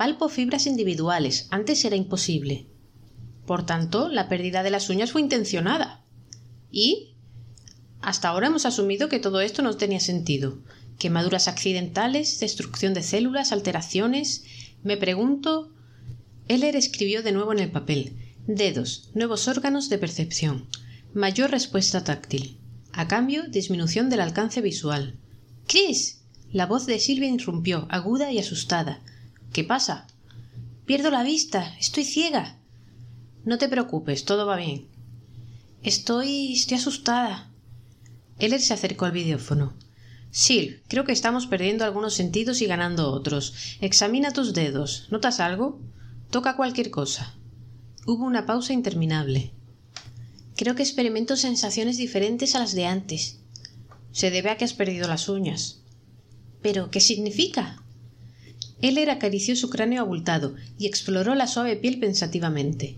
[0.02, 1.46] Palpo fibras individuales.
[1.52, 2.66] Antes era imposible.
[3.46, 6.04] Por tanto, la pérdida de las uñas fue intencionada.
[6.72, 7.14] ¿Y?
[8.02, 10.58] Hasta ahora hemos asumido que todo esto no tenía sentido.
[10.98, 14.44] Quemaduras accidentales, destrucción de células, alteraciones.
[14.82, 15.72] Me pregunto.
[16.48, 18.18] Heller escribió de nuevo en el papel.
[18.48, 20.68] Dedos, nuevos órganos de percepción.
[21.14, 22.58] Mayor respuesta táctil.
[22.92, 25.20] A cambio, disminución del alcance visual.
[25.68, 26.24] Chris.
[26.52, 29.04] La voz de Silvia irrumpió, aguda y asustada.
[29.54, 30.08] ¿Qué pasa?
[30.86, 31.76] Pierdo la vista.
[31.78, 32.58] Estoy ciega.
[33.44, 34.88] No te preocupes, todo va bien.
[35.84, 36.54] Estoy.
[36.54, 37.52] estoy asustada.
[38.40, 39.74] Heller se acercó al videófono.
[40.32, 43.54] Sil, creo que estamos perdiendo algunos sentidos y ganando otros.
[43.82, 45.08] Examina tus dedos.
[45.12, 45.82] ¿Notas algo?
[46.30, 47.36] Toca cualquier cosa.
[48.06, 49.52] Hubo una pausa interminable.
[50.56, 53.40] Creo que experimento sensaciones diferentes a las de antes.
[54.14, 55.82] Se debe a que has perdido las uñas.
[56.62, 57.81] ¿Pero qué significa?
[58.82, 62.98] Heller acarició su cráneo abultado y exploró la suave piel pensativamente.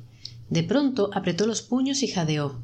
[0.49, 2.61] De pronto apretó los puños y jadeó.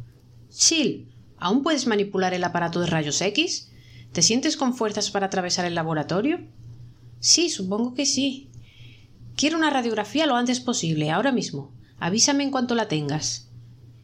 [0.50, 3.72] Chill, ¿aún puedes manipular el aparato de rayos X?
[4.12, 6.40] ¿Te sientes con fuerzas para atravesar el laboratorio?
[7.20, 8.50] Sí, supongo que sí.
[9.36, 11.72] Quiero una radiografía lo antes posible, ahora mismo.
[12.00, 13.50] Avísame en cuanto la tengas.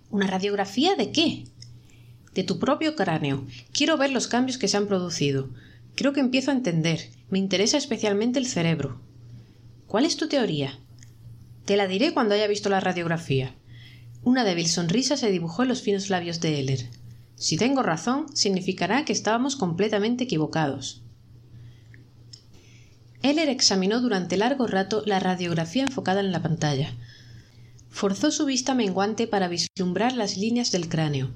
[0.09, 1.45] ¿Una radiografía de qué?
[2.33, 3.45] De tu propio cráneo.
[3.71, 5.49] Quiero ver los cambios que se han producido.
[5.95, 7.09] Creo que empiezo a entender.
[7.29, 9.01] Me interesa especialmente el cerebro.
[9.95, 10.77] ¿Cuál es tu teoría?
[11.63, 13.55] Te la diré cuando haya visto la radiografía.
[14.23, 16.89] Una débil sonrisa se dibujó en los finos labios de Heller.
[17.35, 21.01] Si tengo razón, significará que estábamos completamente equivocados.
[23.21, 26.93] Heller examinó durante largo rato la radiografía enfocada en la pantalla.
[27.89, 31.31] Forzó su vista menguante para vislumbrar las líneas del cráneo.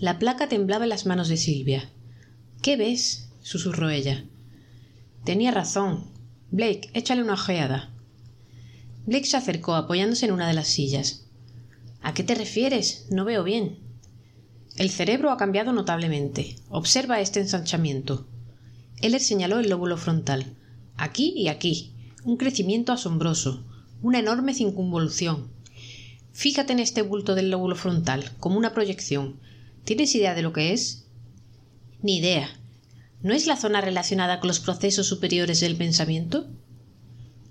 [0.00, 1.90] La placa temblaba en las manos de Silvia.
[2.62, 3.28] ¿Qué ves?
[3.42, 4.24] susurró ella.
[5.26, 6.10] Tenía razón.
[6.50, 7.92] Blake, échale una ojeada.
[9.10, 11.26] Se acercó, apoyándose en una de las sillas.
[12.02, 13.06] ¿A qué te refieres?
[13.10, 13.78] No veo bien.
[14.76, 16.56] El cerebro ha cambiado notablemente.
[16.68, 18.26] Observa este ensanchamiento.
[19.00, 20.54] Heller señaló el lóbulo frontal
[20.98, 21.94] aquí y aquí,
[22.24, 23.64] un crecimiento asombroso,
[24.02, 25.48] una enorme circunvolución.
[26.32, 29.40] Fíjate en este bulto del lóbulo frontal, como una proyección.
[29.84, 31.06] ¿Tienes idea de lo que es?
[32.02, 32.50] Ni idea.
[33.22, 36.46] ¿No es la zona relacionada con los procesos superiores del pensamiento?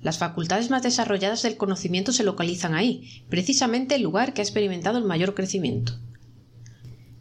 [0.08, 4.98] Las facultades más desarrolladas del conocimiento se localizan ahí, precisamente el lugar que ha experimentado
[4.98, 6.00] el mayor crecimiento.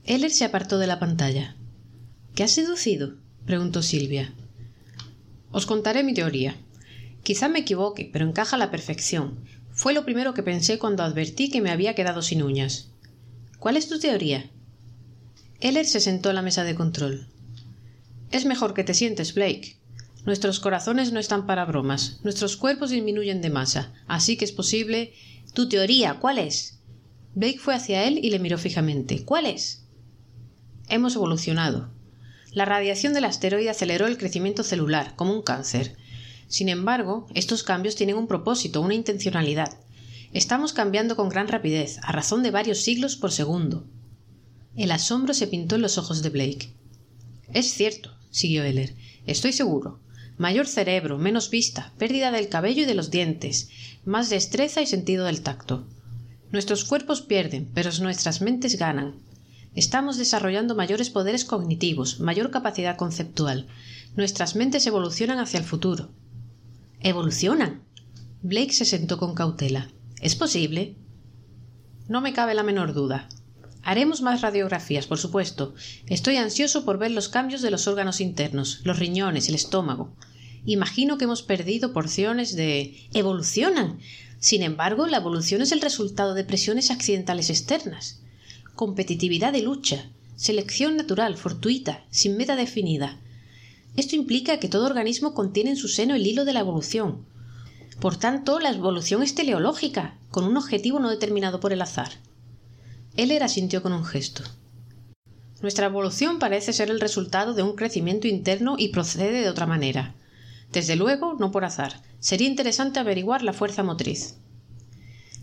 [0.04, 1.56] Heller se apartó de la pantalla.
[2.36, 3.16] ¿Qué has seducido?
[3.44, 4.32] preguntó Silvia.
[5.50, 6.58] Os contaré mi teoría.
[7.24, 9.40] Quizá me equivoque, pero encaja a la perfección.
[9.72, 12.92] Fue lo primero que pensé cuando advertí que me había quedado sin uñas.
[13.58, 14.48] ¿Cuál es tu teoría?
[15.58, 17.26] Heller se sentó a la mesa de control.
[18.30, 19.76] Es mejor que te sientes, Blake.
[20.26, 22.18] Nuestros corazones no están para bromas.
[22.24, 23.94] Nuestros cuerpos disminuyen de masa.
[24.08, 25.14] Así que es posible.
[25.54, 26.80] Tu teoría, ¿cuál es?
[27.36, 29.24] Blake fue hacia él y le miró fijamente.
[29.24, 29.84] ¿Cuál es?
[30.88, 31.90] Hemos evolucionado.
[32.50, 35.96] La radiación del asteroide aceleró el crecimiento celular, como un cáncer.
[36.48, 39.78] Sin embargo, estos cambios tienen un propósito, una intencionalidad.
[40.32, 43.86] Estamos cambiando con gran rapidez, a razón de varios siglos por segundo.
[44.74, 46.72] El asombro se pintó en los ojos de Blake.
[47.52, 48.96] Es cierto, siguió Heller.
[49.26, 50.00] Estoy seguro.
[50.38, 53.70] Mayor cerebro, menos vista, pérdida del cabello y de los dientes,
[54.04, 55.86] más destreza y sentido del tacto.
[56.52, 59.16] Nuestros cuerpos pierden, pero nuestras mentes ganan.
[59.74, 63.66] Estamos desarrollando mayores poderes cognitivos, mayor capacidad conceptual.
[64.16, 66.10] Nuestras mentes evolucionan hacia el futuro.
[67.00, 67.82] ¿Evolucionan?
[68.42, 69.90] Blake se sentó con cautela.
[70.20, 70.96] ¿Es posible?
[72.08, 73.28] No me cabe la menor duda.
[73.86, 75.74] Haremos más radiografías, por supuesto.
[76.06, 80.12] Estoy ansioso por ver los cambios de los órganos internos, los riñones, el estómago.
[80.66, 82.96] Imagino que hemos perdido porciones de.
[83.14, 84.00] evolucionan.
[84.40, 88.20] Sin embargo, la evolución es el resultado de presiones accidentales externas
[88.76, 93.18] competitividad de lucha, selección natural, fortuita, sin meta definida.
[93.96, 97.24] Esto implica que todo organismo contiene en su seno el hilo de la evolución.
[98.00, 102.12] Por tanto, la evolución es teleológica, con un objetivo no determinado por el azar.
[103.16, 104.42] Él asintió con un gesto.
[105.62, 110.14] Nuestra evolución parece ser el resultado de un crecimiento interno y procede de otra manera.
[110.70, 112.02] Desde luego, no por azar.
[112.20, 114.36] Sería interesante averiguar la fuerza motriz.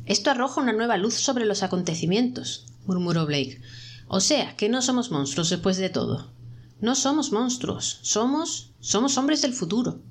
[0.06, 3.60] Esto arroja una nueva luz sobre los acontecimientos, murmuró Blake.
[4.08, 6.32] O sea, que no somos monstruos después de todo.
[6.80, 8.72] No somos monstruos, somos.
[8.82, 10.02] somos hombres del futuro.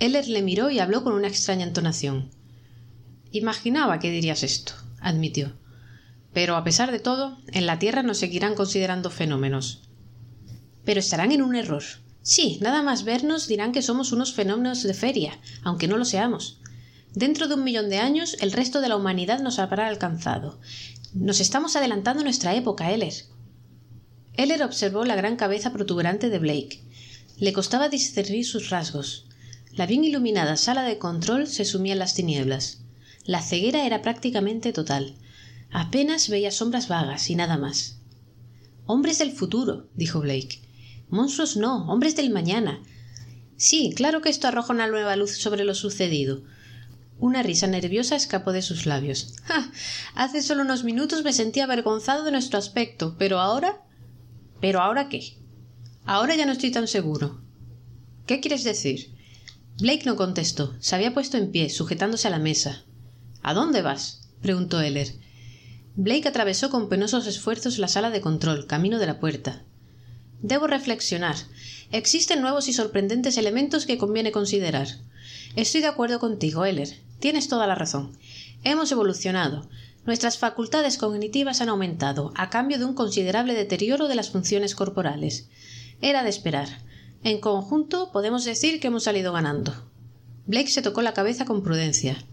[0.00, 2.30] Heller le miró y habló con una extraña entonación.
[3.30, 5.52] Imaginaba que dirías esto, admitió.
[6.38, 9.82] Pero a pesar de todo, en la Tierra nos seguirán considerando fenómenos.
[10.84, 11.82] Pero estarán en un error.
[12.22, 16.60] Sí, nada más vernos dirán que somos unos fenómenos de feria, aunque no lo seamos.
[17.12, 20.60] Dentro de un millón de años el resto de la humanidad nos habrá alcanzado.
[21.12, 23.14] Nos estamos adelantando nuestra época, Heller.
[24.34, 26.84] Heller observó la gran cabeza protuberante de Blake.
[27.36, 29.26] Le costaba discernir sus rasgos.
[29.72, 32.78] La bien iluminada sala de control se sumía en las tinieblas.
[33.24, 35.16] La ceguera era prácticamente total.
[35.70, 37.98] Apenas veía sombras vagas y nada más.
[38.86, 40.62] Hombres del futuro, dijo Blake.
[41.10, 42.80] Monstruos no, hombres del mañana.
[43.56, 46.42] Sí, claro que esto arroja una nueva luz sobre lo sucedido,
[47.20, 49.34] una risa nerviosa escapó de sus labios.
[49.44, 49.72] ¡Ja!
[50.14, 53.82] Hace solo unos minutos me sentía avergonzado de nuestro aspecto, pero ahora.
[54.60, 55.36] ¿Pero ahora qué?
[56.04, 57.40] Ahora ya no estoy tan seguro.
[58.26, 59.16] ¿Qué quieres decir?
[59.80, 60.76] Blake no contestó.
[60.78, 62.84] Se había puesto en pie, sujetándose a la mesa.
[63.42, 64.28] ¿A dónde vas?
[64.40, 65.08] preguntó Heller.
[66.00, 69.64] Blake atravesó con penosos esfuerzos la sala de control, camino de la puerta.
[70.40, 71.34] Debo reflexionar.
[71.90, 74.86] Existen nuevos y sorprendentes elementos que conviene considerar.
[75.56, 76.88] Estoy de acuerdo contigo, Heller.
[77.18, 78.16] Tienes toda la razón.
[78.62, 79.68] Hemos evolucionado.
[80.06, 85.48] Nuestras facultades cognitivas han aumentado, a cambio de un considerable deterioro de las funciones corporales.
[86.00, 86.68] Era de esperar.
[87.24, 89.74] En conjunto podemos decir que hemos salido ganando.
[90.46, 92.24] Blake se tocó la cabeza con prudencia.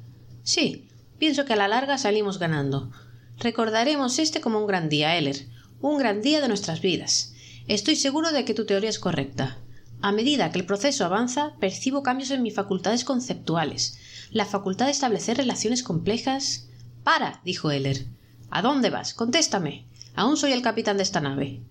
[0.43, 2.91] Sí, pienso que a la larga salimos ganando.
[3.37, 5.47] Recordaremos este como un gran día, Heller,
[5.81, 7.33] un gran día de nuestras vidas.
[7.67, 9.57] Estoy seguro de que tu teoría es correcta.
[10.01, 13.97] A medida que el proceso avanza, percibo cambios en mis facultades conceptuales,
[14.31, 16.67] la facultad de establecer relaciones complejas.
[17.03, 18.05] Para, dijo Heller.
[18.49, 19.13] ¿A dónde vas?
[19.13, 19.85] Contéstame.
[20.15, 21.61] Aún soy el capitán de esta nave.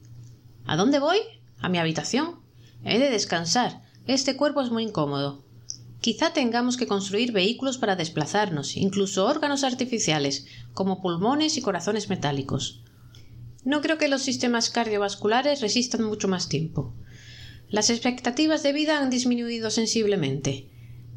[0.67, 1.19] ¿A dónde voy?
[1.61, 2.41] A mi habitación.
[2.85, 3.83] He de descansar.
[4.07, 5.44] Este cuerpo es muy incómodo.
[6.05, 12.83] Quizá tengamos que construir vehículos para desplazarnos, incluso órganos artificiales, como pulmones y corazones metálicos.
[13.65, 16.95] No creo que los sistemas cardiovasculares resistan mucho más tiempo.
[17.71, 20.69] Las expectativas de vida han disminuido sensiblemente.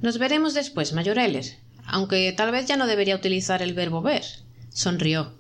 [0.01, 4.23] Nos veremos después, mayor Heller, aunque tal vez ya no debería utilizar el verbo ver.
[4.69, 5.37] Sonrió.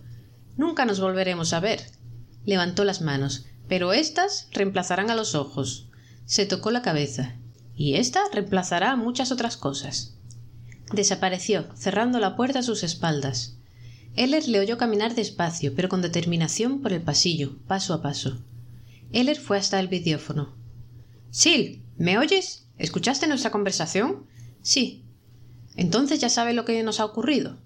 [0.57, 1.85] Nunca nos volveremos a ver.
[2.43, 5.87] Levantó las manos, pero éstas reemplazarán a los ojos.
[6.25, 7.36] Se tocó la cabeza.
[7.77, 10.15] Y ésta reemplazará muchas otras cosas.
[10.91, 13.57] Desapareció, cerrando la puerta a sus espaldas.
[14.15, 18.39] Heller le oyó caminar despacio, pero con determinación por el pasillo, paso a paso.
[19.11, 20.55] Heller fue hasta el videófono.
[21.29, 22.65] Sil, ¿me oyes?
[22.79, 24.25] ¿Escuchaste nuestra conversación?
[24.63, 25.03] Sí.
[25.75, 27.57] Entonces ya sabe lo que nos ha ocurrido.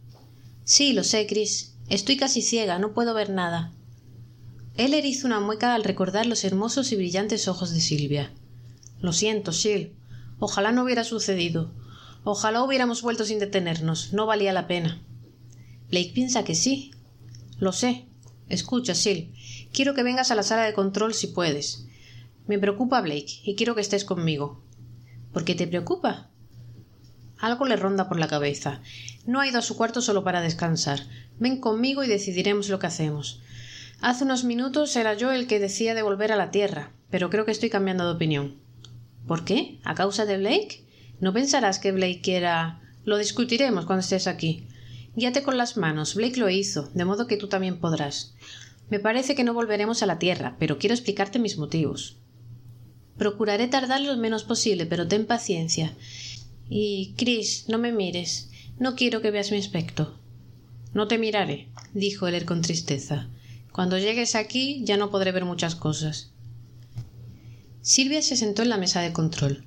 [0.65, 1.75] Sí, lo sé, Chris.
[1.87, 3.71] Estoy casi ciega, no puedo ver nada.
[4.75, 8.33] Heller hizo una mueca al recordar los hermosos y brillantes ojos de Silvia.
[8.99, 9.95] Lo siento, Sil.
[10.43, 11.71] Ojalá no hubiera sucedido.
[12.23, 14.11] Ojalá hubiéramos vuelto sin detenernos.
[14.11, 14.99] No valía la pena.
[15.91, 16.89] Blake piensa que sí.
[17.59, 18.07] Lo sé.
[18.49, 19.29] Escucha, Sil.
[19.71, 21.85] Quiero que vengas a la sala de control si puedes.
[22.47, 24.63] Me preocupa Blake y quiero que estés conmigo.
[25.31, 26.31] ¿Por qué te preocupa?
[27.37, 28.81] Algo le ronda por la cabeza.
[29.27, 31.01] No ha ido a su cuarto solo para descansar.
[31.37, 33.43] Ven conmigo y decidiremos lo que hacemos.
[34.01, 37.45] Hace unos minutos era yo el que decía de volver a la Tierra, pero creo
[37.45, 38.70] que estoy cambiando de opinión.
[39.27, 39.79] ¿Por qué?
[39.83, 40.85] ¿A causa de Blake?
[41.19, 42.81] No pensarás que Blake quiera.
[43.03, 44.67] Lo discutiremos cuando estés aquí.
[45.15, 46.15] Guíate con las manos.
[46.15, 48.33] Blake lo hizo, de modo que tú también podrás.
[48.89, 52.17] Me parece que no volveremos a la Tierra, pero quiero explicarte mis motivos.
[53.17, 55.95] Procuraré tardar lo menos posible, pero ten paciencia.
[56.69, 58.49] Y, Chris, no me mires.
[58.79, 60.17] No quiero que veas mi aspecto.
[60.93, 63.29] No te miraré, dijo Heller con tristeza.
[63.71, 66.30] Cuando llegues aquí ya no podré ver muchas cosas.
[67.81, 69.65] Silvia se sentó en la mesa de control.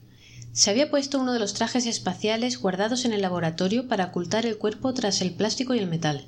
[0.52, 4.56] Se había puesto uno de los trajes espaciales guardados en el laboratorio para ocultar el
[4.56, 6.26] cuerpo tras el plástico y el metal.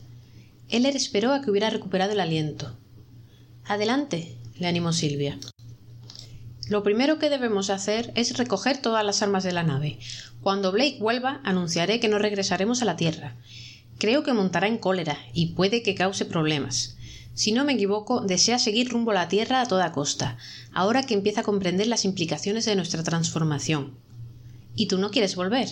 [0.68, 2.76] Heller esperó a que hubiera recuperado el aliento.
[3.64, 5.38] Adelante, le animó Silvia.
[6.68, 10.00] Lo primero que debemos hacer es recoger todas las armas de la nave.
[10.40, 13.36] Cuando Blake vuelva, anunciaré que no regresaremos a la Tierra.
[13.98, 16.95] Creo que montará en cólera y puede que cause problemas.
[17.36, 20.38] Si no me equivoco, desea seguir rumbo a la Tierra a toda costa,
[20.72, 23.98] ahora que empieza a comprender las implicaciones de nuestra transformación.
[24.74, 25.68] ¿Y tú no quieres volver?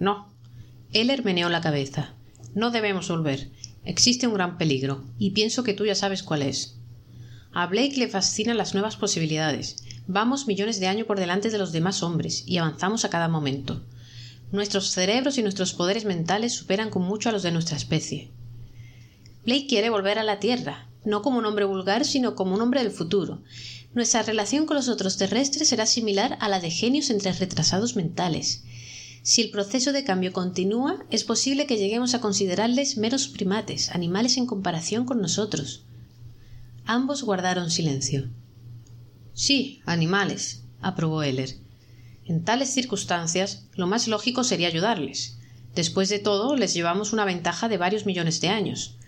[0.00, 0.32] No.
[0.94, 2.14] Heller meneó la cabeza.
[2.54, 3.50] No debemos volver.
[3.84, 6.78] Existe un gran peligro, y pienso que tú ya sabes cuál es.
[7.52, 9.84] A Blake le fascinan las nuevas posibilidades.
[10.06, 13.84] Vamos millones de años por delante de los demás hombres, y avanzamos a cada momento.
[14.52, 18.30] Nuestros cerebros y nuestros poderes mentales superan con mucho a los de nuestra especie.
[19.48, 22.82] Blake quiere volver a la Tierra, no como un hombre vulgar, sino como un hombre
[22.82, 23.40] del futuro,
[23.94, 28.62] nuestra relación con los otros terrestres será similar a la de genios entre retrasados mentales.
[29.22, 34.36] Si el proceso de cambio continúa, es posible que lleguemos a considerarles meros primates, animales
[34.36, 35.82] en comparación con nosotros.
[36.84, 38.28] Ambos guardaron silencio.
[39.32, 41.56] Sí, animales, aprobó Heller.
[42.26, 45.38] En tales circunstancias, lo más lógico sería ayudarles.
[45.74, 48.98] Después de todo, les llevamos una ventaja de varios millones de años.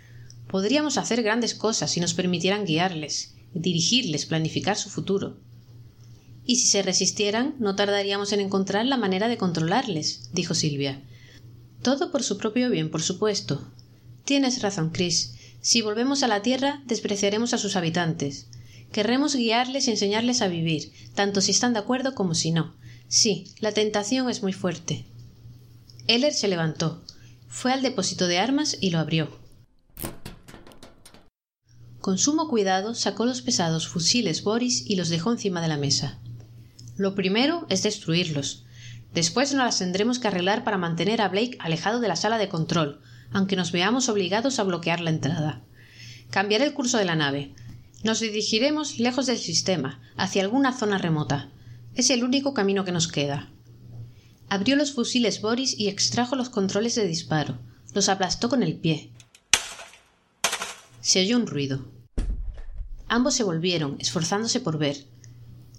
[0.50, 5.38] Podríamos hacer grandes cosas si nos permitieran guiarles, dirigirles, planificar su futuro.
[6.44, 11.02] Y si se resistieran, no tardaríamos en encontrar la manera de controlarles, dijo Silvia.
[11.82, 13.70] Todo por su propio bien, por supuesto.
[14.24, 15.34] Tienes razón, Chris.
[15.60, 18.48] Si volvemos a la Tierra, despreciaremos a sus habitantes.
[18.90, 22.74] Querremos guiarles y enseñarles a vivir, tanto si están de acuerdo como si no.
[23.06, 25.04] Sí, la tentación es muy fuerte.
[26.08, 27.04] Heller se levantó,
[27.48, 29.39] fue al depósito de armas y lo abrió.
[32.00, 36.18] Con sumo cuidado sacó los pesados fusiles Boris y los dejó encima de la mesa.
[36.96, 38.64] Lo primero es destruirlos.
[39.12, 42.48] Después nos las tendremos que arreglar para mantener a Blake alejado de la sala de
[42.48, 43.00] control,
[43.32, 45.62] aunque nos veamos obligados a bloquear la entrada.
[46.30, 47.54] Cambiaré el curso de la nave.
[48.02, 51.50] Nos dirigiremos lejos del sistema, hacia alguna zona remota.
[51.94, 53.50] Es el único camino que nos queda.
[54.48, 57.58] Abrió los fusiles Boris y extrajo los controles de disparo.
[57.92, 59.12] Los aplastó con el pie.
[61.10, 61.90] Se oyó un ruido.
[63.08, 65.08] Ambos se volvieron, esforzándose por ver.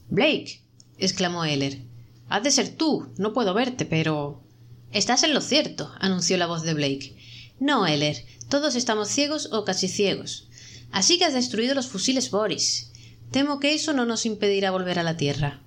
[0.10, 0.62] Blake.
[0.98, 1.86] exclamó Heller.
[2.28, 3.14] Has de ser tú.
[3.18, 4.44] No puedo verte, pero.
[4.92, 7.16] Estás en lo cierto, anunció la voz de Blake.
[7.62, 8.18] No, Heller.
[8.50, 10.50] Todos estamos ciegos o casi ciegos.
[10.92, 12.92] Así que has destruido los fusiles Boris.
[13.32, 15.64] Temo que eso no nos impedirá volver a la Tierra.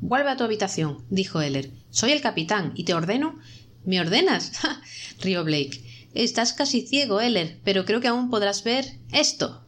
[0.00, 1.70] Vuelve a tu habitación, dijo Heller.
[1.90, 3.38] Soy el capitán y te ordeno.
[3.84, 4.50] ¿Me ordenas?
[5.20, 5.85] rió Blake.
[6.16, 9.66] Estás casi ciego, Heller, pero creo que aún podrás ver esto.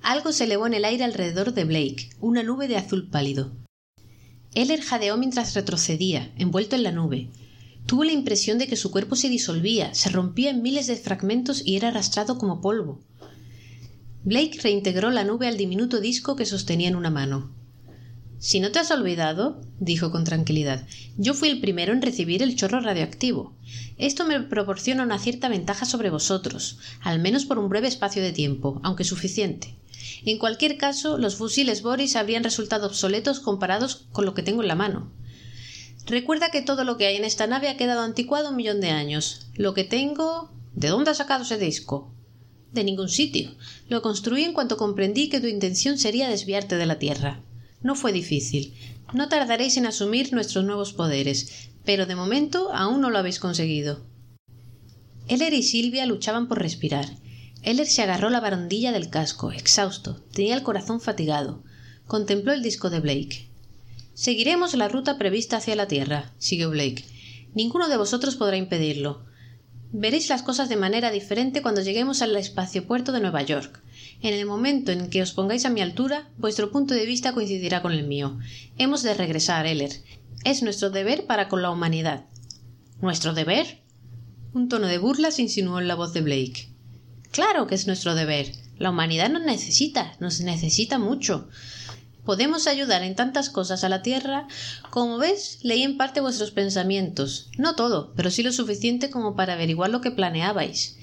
[0.00, 3.52] Algo se elevó en el aire alrededor de Blake, una nube de azul pálido.
[4.54, 7.30] Heller jadeó mientras retrocedía, envuelto en la nube.
[7.84, 11.66] Tuvo la impresión de que su cuerpo se disolvía, se rompía en miles de fragmentos
[11.66, 13.00] y era arrastrado como polvo.
[14.22, 17.52] Blake reintegró la nube al diminuto disco que sostenía en una mano.
[18.42, 20.84] Si no te has olvidado, dijo con tranquilidad,
[21.16, 23.54] yo fui el primero en recibir el chorro radioactivo.
[23.98, 28.32] Esto me proporciona una cierta ventaja sobre vosotros, al menos por un breve espacio de
[28.32, 29.76] tiempo, aunque suficiente.
[30.24, 34.66] En cualquier caso, los fusiles Boris habrían resultado obsoletos comparados con lo que tengo en
[34.66, 35.12] la mano.
[36.06, 38.90] Recuerda que todo lo que hay en esta nave ha quedado anticuado un millón de
[38.90, 39.46] años.
[39.54, 40.50] Lo que tengo.
[40.74, 42.12] ¿De dónde has sacado ese disco?
[42.72, 43.52] De ningún sitio.
[43.88, 47.40] Lo construí en cuanto comprendí que tu intención sería desviarte de la Tierra.
[47.82, 48.74] No fue difícil.
[49.12, 54.06] No tardaréis en asumir nuestros nuevos poderes, pero de momento aún no lo habéis conseguido.
[55.28, 57.06] Heller y Silvia luchaban por respirar.
[57.62, 61.62] Heller se agarró la barandilla del casco, exhausto, tenía el corazón fatigado.
[62.06, 63.48] Contempló el disco de Blake.
[64.14, 67.04] Seguiremos la ruta prevista hacia la Tierra, siguió Blake.
[67.54, 69.24] Ninguno de vosotros podrá impedirlo.
[69.92, 73.82] Veréis las cosas de manera diferente cuando lleguemos al espaciopuerto de Nueva York.
[74.22, 77.82] En el momento en que os pongáis a mi altura, vuestro punto de vista coincidirá
[77.82, 78.38] con el mío.
[78.78, 79.90] Hemos de regresar, Heller.
[80.44, 82.26] Es nuestro deber para con la humanidad.
[83.00, 83.82] ¿Nuestro deber?
[84.54, 86.68] Un tono de burla se insinuó en la voz de Blake.
[87.32, 88.52] Claro que es nuestro deber.
[88.78, 91.48] La humanidad nos necesita, nos necesita mucho.
[92.24, 94.46] Podemos ayudar en tantas cosas a la Tierra.
[94.90, 97.50] Como ves, leí en parte vuestros pensamientos.
[97.58, 100.96] No todo, pero sí lo suficiente como para averiguar lo que planeabais.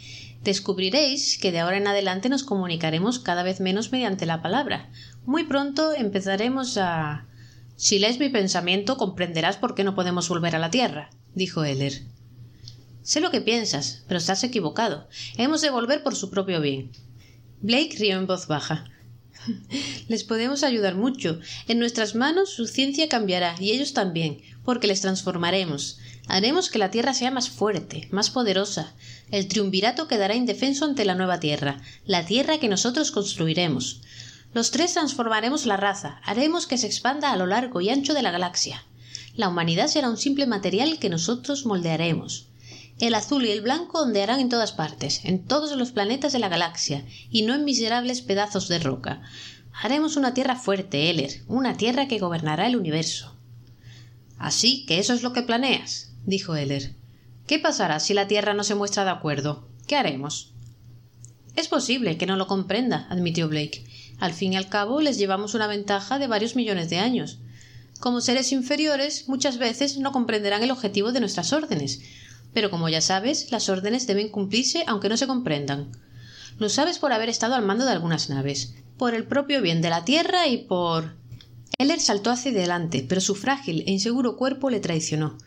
[0.44, 4.90] Descubriréis que de ahora en adelante nos comunicaremos cada vez menos mediante la palabra.
[5.26, 7.28] Muy pronto empezaremos a.
[7.76, 12.04] Si lees mi pensamiento, comprenderás por qué no podemos volver a la Tierra, dijo Heller.
[13.02, 15.08] Sé lo que piensas, pero estás equivocado.
[15.38, 16.92] Hemos de volver por su propio bien.
[17.62, 18.86] Blake rió en voz baja.
[20.08, 21.40] Les podemos ayudar mucho.
[21.68, 26.00] En nuestras manos su ciencia cambiará y ellos también, porque les transformaremos.
[26.30, 28.94] Haremos que la Tierra sea más fuerte, más poderosa.
[29.32, 34.02] El triunvirato quedará indefenso ante la nueva Tierra, la Tierra que nosotros construiremos.
[34.54, 38.22] Los tres transformaremos la raza, haremos que se expanda a lo largo y ancho de
[38.22, 38.86] la galaxia.
[39.36, 42.50] La humanidad será un simple material que nosotros moldearemos.
[43.00, 46.50] El azul y el blanco ondearán en todas partes, en todos los planetas de la
[46.50, 49.24] galaxia, y no en miserables pedazos de roca.
[49.74, 53.36] Haremos una tierra fuerte, Heller, una tierra que gobernará el universo.
[54.38, 56.96] Así que eso es lo que planeas, dijo Heller.
[57.48, 59.68] ¿Qué pasará si la Tierra no se muestra de acuerdo?
[59.88, 60.54] ¿Qué haremos?
[61.56, 63.86] Es posible que no lo comprenda, admitió Blake.
[64.20, 67.40] Al fin y al cabo les llevamos una ventaja de varios millones de años.
[68.00, 72.02] Como seres inferiores, muchas veces no comprenderán el objetivo de nuestras órdenes,
[72.54, 75.92] pero como ya sabes, las órdenes deben cumplirse aunque no se comprendan.
[76.60, 79.90] Lo sabes por haber estado al mando de algunas naves, por el propio bien de
[79.90, 81.16] la Tierra y por.
[81.78, 85.38] Heller saltó hacia adelante, pero su frágil e inseguro cuerpo le traicionó.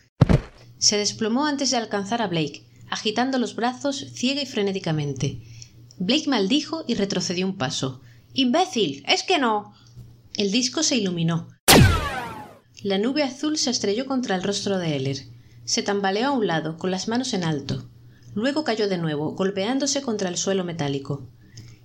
[0.82, 5.40] Se desplomó antes de alcanzar a Blake, agitando los brazos ciega y frenéticamente.
[5.98, 8.00] Blake maldijo y retrocedió un paso.
[8.34, 9.04] ¡Imbécil!
[9.06, 9.74] ¡Es que no!
[10.34, 11.46] El disco se iluminó.
[12.82, 15.18] La nube azul se estrelló contra el rostro de Heller.
[15.64, 17.88] Se tambaleó a un lado, con las manos en alto.
[18.34, 21.28] Luego cayó de nuevo, golpeándose contra el suelo metálico.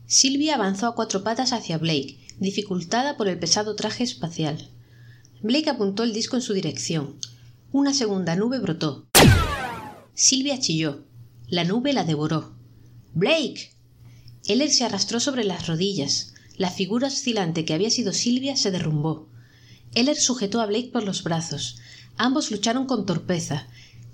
[0.08, 4.72] Silvia avanzó a cuatro patas hacia Blake, dificultada por el pesado traje espacial.
[5.44, 7.20] Blake apuntó el disco en su dirección.
[7.74, 9.10] Una segunda nube brotó.
[10.14, 11.04] Silvia chilló.
[11.50, 12.56] La nube la devoró.
[13.14, 13.74] Blake.
[14.48, 16.34] Heller se arrastró sobre las rodillas.
[16.56, 19.28] La figura oscilante que había sido Silvia se derrumbó.
[19.96, 21.78] Heller sujetó a Blake por los brazos.
[22.16, 23.68] Ambos lucharon con torpeza.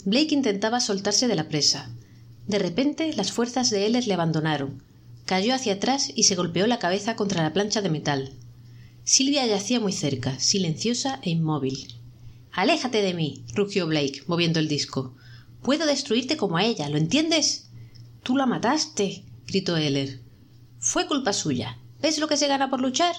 [0.03, 1.91] Blake intentaba soltarse de la presa.
[2.47, 4.81] De repente las fuerzas de Heller le abandonaron.
[5.25, 8.33] Cayó hacia atrás y se golpeó la cabeza contra la plancha de metal.
[9.03, 12.02] Silvia yacía muy cerca, silenciosa e inmóvil.
[12.53, 15.15] Aléjate de mí, rugió Blake, moviendo el disco.
[15.63, 17.67] Puedo destruirte como a ella, ¿lo entiendes?
[18.21, 20.21] Tú la mataste, gritó Heller.
[20.79, 21.79] Fue culpa suya.
[22.01, 23.15] ¿Ves lo que se gana por luchar?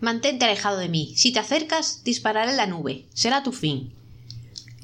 [0.00, 1.14] Mantente alejado de mí.
[1.16, 3.06] Si te acercas, dispararé la nube.
[3.14, 3.94] Será tu fin.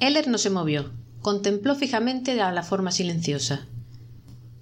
[0.01, 0.93] Eller no se movió.
[1.21, 3.67] Contempló fijamente a la forma silenciosa.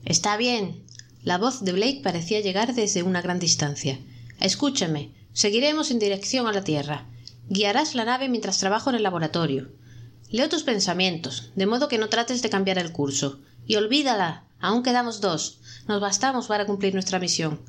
[0.05, 0.83] Está bien.
[1.23, 3.99] La voz de Blake parecía llegar desde una gran distancia.
[4.41, 5.13] Escúchame.
[5.33, 7.07] Seguiremos en dirección a la Tierra.
[7.49, 9.71] Guiarás la nave mientras trabajo en el laboratorio.
[10.31, 13.41] Leo tus pensamientos, de modo que no trates de cambiar el curso.
[13.67, 14.45] Y olvídala.
[14.61, 15.61] Aún quedamos dos.
[15.87, 17.61] Nos bastamos para cumplir nuestra misión.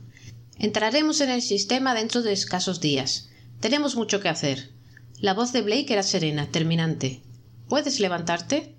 [0.57, 3.29] Entraremos en el sistema dentro de escasos días.
[3.59, 4.71] Tenemos mucho que hacer.
[5.19, 7.21] La voz de Blake era serena, terminante.
[7.67, 8.75] ¿Puedes levantarte?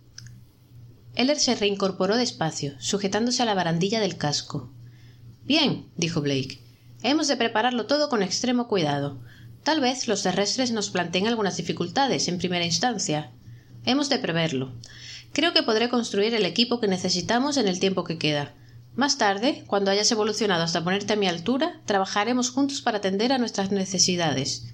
[1.14, 4.72] Eller se reincorporó despacio, sujetándose a la barandilla del casco.
[5.44, 6.62] Bien, dijo Blake.
[7.02, 9.20] Hemos de prepararlo todo con extremo cuidado.
[9.66, 13.32] Tal vez los terrestres nos planteen algunas dificultades en primera instancia.
[13.84, 14.70] Hemos de preverlo.
[15.32, 18.54] Creo que podré construir el equipo que necesitamos en el tiempo que queda.
[18.94, 23.38] Más tarde, cuando hayas evolucionado hasta ponerte a mi altura, trabajaremos juntos para atender a
[23.38, 24.72] nuestras necesidades.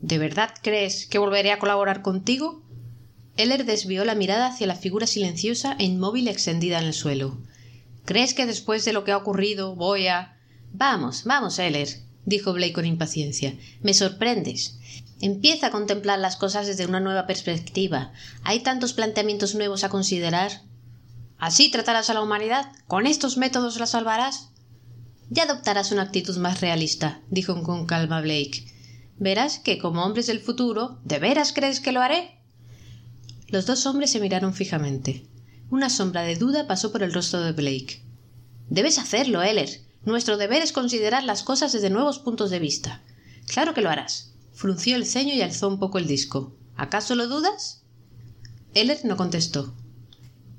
[0.00, 2.60] ¿De verdad crees que volveré a colaborar contigo?
[3.36, 7.38] Eller desvió la mirada hacia la figura silenciosa e inmóvil extendida en el suelo.
[8.04, 10.40] ¿Crees que después de lo que ha ocurrido voy a.
[10.72, 13.54] Vamos, vamos, Eller, dijo Blake con impaciencia.
[13.80, 14.78] Me sorprendes.
[15.20, 18.12] Empieza a contemplar las cosas desde una nueva perspectiva.
[18.42, 20.62] Hay tantos planteamientos nuevos a considerar.
[21.38, 22.72] ¿Así tratarás a la humanidad?
[22.86, 24.50] ¿Con estos métodos la salvarás?
[25.30, 28.66] Ya adoptarás una actitud más realista, dijo con calma Blake.
[29.18, 32.38] Verás que, como hombres del futuro, ¿de veras crees que lo haré?
[33.48, 35.26] Los dos hombres se miraron fijamente.
[35.70, 38.02] Una sombra de duda pasó por el rostro de Blake.
[38.68, 39.80] Debes hacerlo, Eller.
[40.04, 43.02] Nuestro deber es considerar las cosas desde nuevos puntos de vista.
[43.46, 44.32] Claro que lo harás.
[44.52, 46.54] Frunció el ceño y alzó un poco el disco.
[46.76, 47.82] ¿Acaso lo dudas?
[48.74, 49.74] Eller no contestó.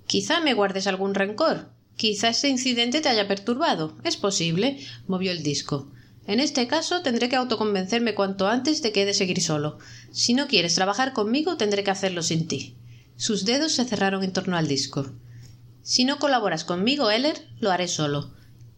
[0.08, 1.72] Quizá me guardes algún rencor.
[1.96, 3.98] Quizá este incidente te haya perturbado.
[4.04, 4.80] Es posible.
[5.08, 5.92] movió el disco.
[6.26, 9.78] En este caso tendré que autoconvencerme cuanto antes de que he de seguir solo.
[10.12, 12.78] Si no quieres trabajar conmigo, tendré que hacerlo sin ti.
[13.18, 15.12] Sus dedos se cerraron en torno al disco.
[15.82, 18.34] Si no colaboras conmigo, Eller, lo haré solo.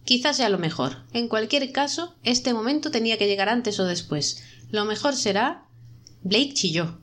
[0.06, 1.04] Quizá sea lo mejor.
[1.12, 4.42] En cualquier caso, este momento tenía que llegar antes o después.
[4.70, 5.66] Lo mejor será.
[6.22, 6.98] Blake chilló.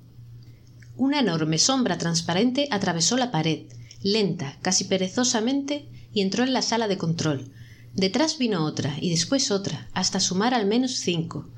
[0.96, 3.68] Una enorme sombra transparente atravesó la pared
[4.04, 7.52] lenta, casi perezosamente, y entró en la sala de control.
[7.94, 11.50] Detrás vino otra, y después otra, hasta sumar al menos cinco.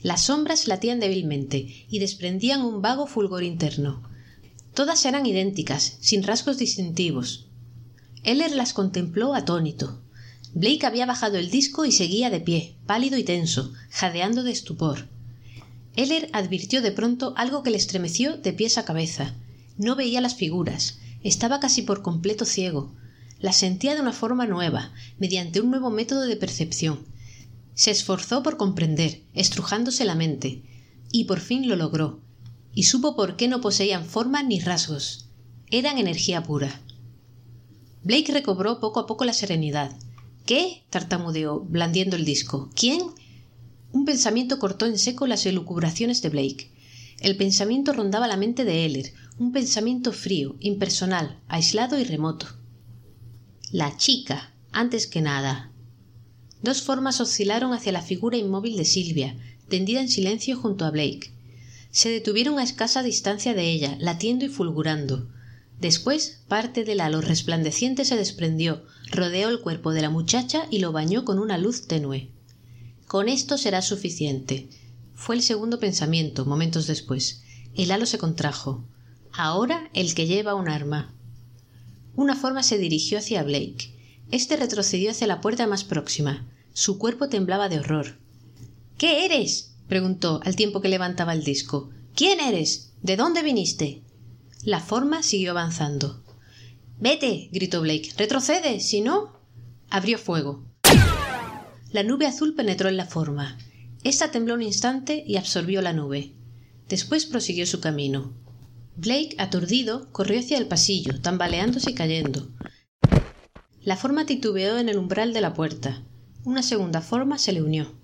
[0.00, 4.02] Las sombras latían débilmente y desprendían un vago fulgor interno.
[4.74, 7.48] Todas eran idénticas, sin rasgos distintivos.
[8.22, 10.00] Eller las contempló atónito.
[10.54, 15.08] Blake había bajado el disco y seguía de pie, pálido y tenso, jadeando de estupor.
[15.94, 19.34] Eller advirtió de pronto algo que le estremeció de pies a cabeza.
[19.76, 22.94] No veía las figuras, estaba casi por completo ciego.
[23.40, 27.06] La sentía de una forma nueva, mediante un nuevo método de percepción.
[27.74, 30.62] Se esforzó por comprender, estrujándose la mente,
[31.12, 32.20] y por fin lo logró,
[32.74, 35.28] y supo por qué no poseían forma ni rasgos.
[35.70, 36.80] Eran energía pura.
[38.02, 39.96] Blake recobró poco a poco la serenidad.
[40.48, 40.82] ¿Qué?
[40.88, 42.70] tartamudeó, blandiendo el disco.
[42.74, 43.02] ¿Quién?
[43.92, 46.70] Un pensamiento cortó en seco las elucubraciones de Blake.
[47.20, 52.46] El pensamiento rondaba la mente de Heller, un pensamiento frío, impersonal, aislado y remoto.
[53.72, 55.70] La chica, antes que nada.
[56.62, 59.36] Dos formas oscilaron hacia la figura inmóvil de Silvia,
[59.68, 61.30] tendida en silencio junto a Blake.
[61.90, 65.28] Se detuvieron a escasa distancia de ella, latiendo y fulgurando.
[65.80, 70.92] Después, parte del halo resplandeciente se desprendió, rodeó el cuerpo de la muchacha y lo
[70.92, 72.30] bañó con una luz tenue.
[73.06, 74.68] Con esto será suficiente.
[75.14, 77.42] Fue el segundo pensamiento, momentos después.
[77.74, 78.84] El halo se contrajo
[79.38, 81.14] ahora el que lleva un arma.
[82.16, 83.94] Una forma se dirigió hacia Blake.
[84.30, 86.46] Este retrocedió hacia la puerta más próxima.
[86.72, 88.18] Su cuerpo temblaba de horror.
[88.98, 89.74] ¿Qué eres?
[89.86, 91.90] preguntó al tiempo que levantaba el disco.
[92.14, 92.90] ¿Quién eres?
[93.00, 94.02] ¿De dónde viniste?
[94.62, 96.22] La forma siguió avanzando.
[96.98, 97.48] Vete.
[97.52, 98.12] gritó Blake.
[98.16, 98.80] Retrocede.
[98.80, 99.38] Si no.
[99.88, 100.64] abrió fuego.
[101.90, 103.56] La nube azul penetró en la forma.
[104.04, 106.34] Esta tembló un instante y absorbió la nube.
[106.88, 108.34] Después prosiguió su camino.
[108.96, 112.50] Blake, aturdido, corrió hacia el pasillo, tambaleándose y cayendo.
[113.80, 116.02] La forma titubeó en el umbral de la puerta.
[116.44, 117.94] Una segunda forma se le unió.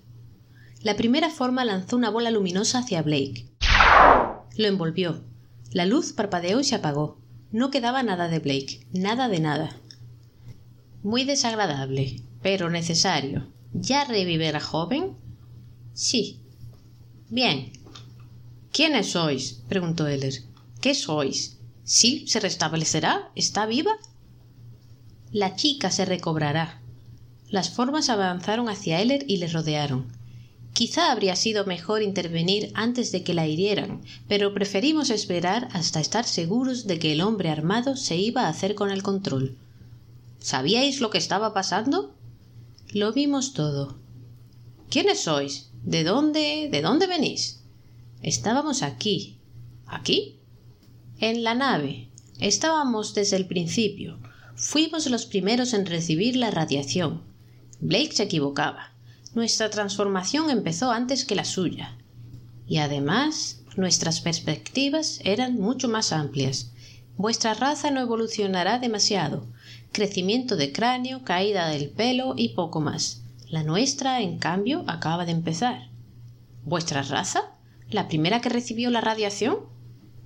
[0.81, 3.49] La primera forma lanzó una bola luminosa hacia Blake.
[4.57, 5.23] Lo envolvió.
[5.75, 7.19] La luz parpadeó y se apagó.
[7.51, 9.75] No quedaba nada de Blake, nada de nada.
[11.03, 13.51] Muy desagradable, pero necesario.
[13.73, 15.17] ¿Ya revive la joven?
[15.91, 16.39] Sí.
[17.29, 17.73] Bien.
[18.71, 19.63] ¿Quiénes sois?
[19.67, 20.35] preguntó Heller.
[20.79, 21.59] ¿Qué sois?
[21.83, 22.25] ¿Sí?
[22.25, 23.29] ¿Se restablecerá?
[23.35, 23.91] ¿Está viva?
[25.33, 26.81] La chica se recobrará.
[27.49, 30.14] Las formas avanzaron hacia Eller y le rodearon.
[30.75, 36.25] Quizá habría sido mejor intervenir antes de que la hirieran, pero preferimos esperar hasta estar
[36.25, 39.57] seguros de que el hombre armado se iba a hacer con el control.
[40.39, 42.13] ¿Sabíais lo que estaba pasando?
[42.89, 43.97] Lo vimos todo.
[44.89, 45.71] ¿Quiénes sois?
[45.81, 46.67] ¿De dónde?
[46.69, 47.61] ¿De dónde venís?
[48.21, 49.37] Estábamos aquí.
[49.85, 50.39] ¿Aquí?
[51.19, 52.09] En la nave.
[52.41, 54.19] Estábamos desde el principio.
[54.55, 57.23] Fuimos los primeros en recibir la radiación.
[57.79, 58.94] Blake se equivocaba.
[59.35, 61.97] Nuestra transformación empezó antes que la suya.
[62.67, 66.71] Y además, nuestras perspectivas eran mucho más amplias.
[67.17, 69.45] Vuestra raza no evolucionará demasiado.
[69.91, 73.23] Crecimiento de cráneo, caída del pelo y poco más.
[73.49, 75.89] La nuestra, en cambio, acaba de empezar.
[76.63, 77.41] ¿Vuestra raza?
[77.89, 79.57] ¿La primera que recibió la radiación?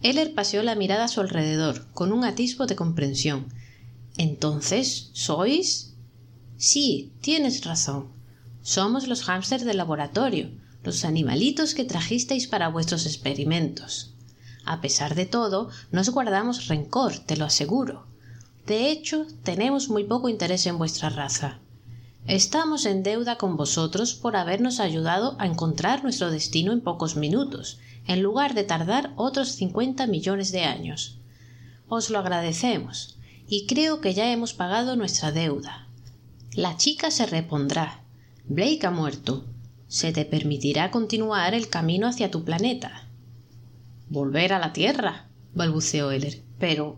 [0.04, 3.48] Eller paseó la mirada a su alrededor, con un atisbo de comprensión.
[4.18, 5.96] Entonces, ¿sois?
[6.58, 8.19] Sí, tienes razón.
[8.70, 10.52] Somos los hámsters del laboratorio,
[10.84, 14.14] los animalitos que trajisteis para vuestros experimentos.
[14.64, 18.06] A pesar de todo, nos guardamos rencor, te lo aseguro.
[18.68, 21.58] De hecho, tenemos muy poco interés en vuestra raza.
[22.28, 27.80] Estamos en deuda con vosotros por habernos ayudado a encontrar nuestro destino en pocos minutos,
[28.06, 31.18] en lugar de tardar otros cincuenta millones de años.
[31.88, 33.18] Os lo agradecemos,
[33.48, 35.88] y creo que ya hemos pagado nuestra deuda.
[36.54, 38.04] La chica se repondrá,
[38.52, 39.46] Blake ha muerto.
[39.88, 43.08] Se te permitirá continuar el camino hacia tu planeta.
[44.10, 46.42] Volver a la Tierra, balbuceó Heller.
[46.58, 46.98] Pero.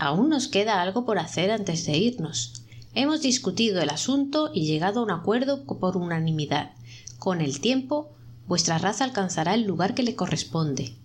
[0.00, 2.64] Aún nos queda algo por hacer antes de irnos.
[2.92, 6.72] Hemos discutido el asunto y llegado a un acuerdo por unanimidad.
[7.20, 8.10] Con el tiempo,
[8.48, 10.96] vuestra raza alcanzará el lugar que le corresponde.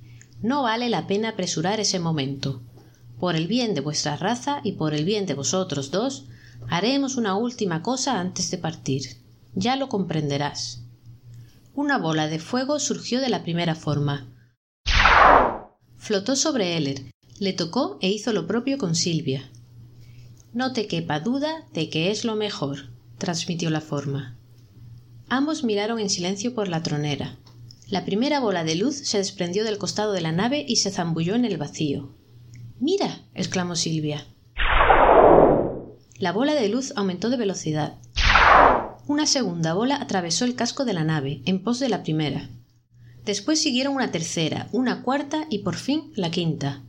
[0.41, 2.63] No vale la pena apresurar ese momento.
[3.19, 6.25] Por el bien de vuestra raza y por el bien de vosotros dos,
[6.69, 9.26] haremos una última cosa antes de partir.
[9.59, 10.83] Ya lo comprenderás.
[11.73, 14.31] Una bola de fuego surgió de la primera forma.
[15.97, 19.49] Flotó sobre Heller, le tocó e hizo lo propio con Silvia.
[20.53, 24.37] No te quepa duda de que es lo mejor, transmitió la forma.
[25.27, 27.39] Ambos miraron en silencio por la tronera.
[27.87, 31.33] La primera bola de luz se desprendió del costado de la nave y se zambulló
[31.33, 32.13] en el vacío.
[32.79, 33.23] Mira.
[33.33, 34.23] exclamó Silvia.
[36.19, 37.97] La bola de luz aumentó de velocidad.
[39.07, 42.49] Una segunda bola atravesó el casco de la nave, en pos de la primera.
[43.23, 46.83] Después siguieron una tercera, una cuarta y por fin la quinta.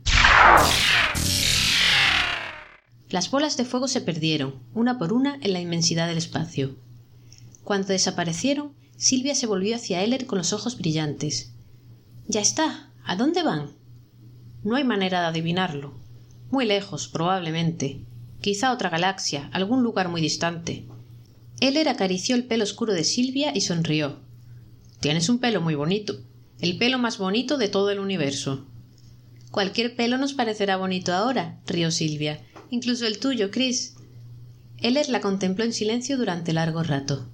[3.09, 6.75] Las bolas de fuego se perdieron, una por una, en la inmensidad del espacio.
[7.63, 11.53] Cuando desaparecieron, Silvia se volvió hacia Heller con los ojos brillantes.
[12.27, 12.91] Ya está.
[13.05, 13.71] ¿A dónde van?
[14.65, 15.93] No hay manera de adivinarlo.
[16.51, 18.01] Muy lejos, probablemente.
[18.41, 20.85] Quizá otra galaxia, algún lugar muy distante.
[21.61, 24.19] Heller acarició el pelo oscuro de Silvia y sonrió.
[24.99, 26.19] Tienes un pelo muy bonito.
[26.59, 28.65] El pelo más bonito de todo el universo.
[29.51, 32.41] Cualquier pelo nos parecerá bonito ahora, rió Silvia.
[32.69, 33.95] Incluso el tuyo, Chris.
[34.77, 37.29] Heller la contempló en silencio durante largo rato.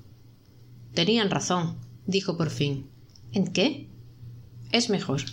[0.93, 2.89] Tenían razón, dijo por fin.
[3.31, 3.89] ¿En qué?
[4.71, 5.23] Es mejor.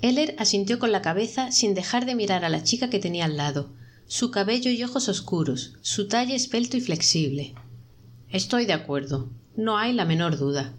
[0.00, 3.36] Heller asintió con la cabeza sin dejar de mirar a la chica que tenía al
[3.36, 3.72] lado,
[4.06, 7.54] su cabello y ojos oscuros, su talle esbelto y flexible.
[8.30, 9.28] Estoy de acuerdo.
[9.56, 10.74] No hay la menor duda.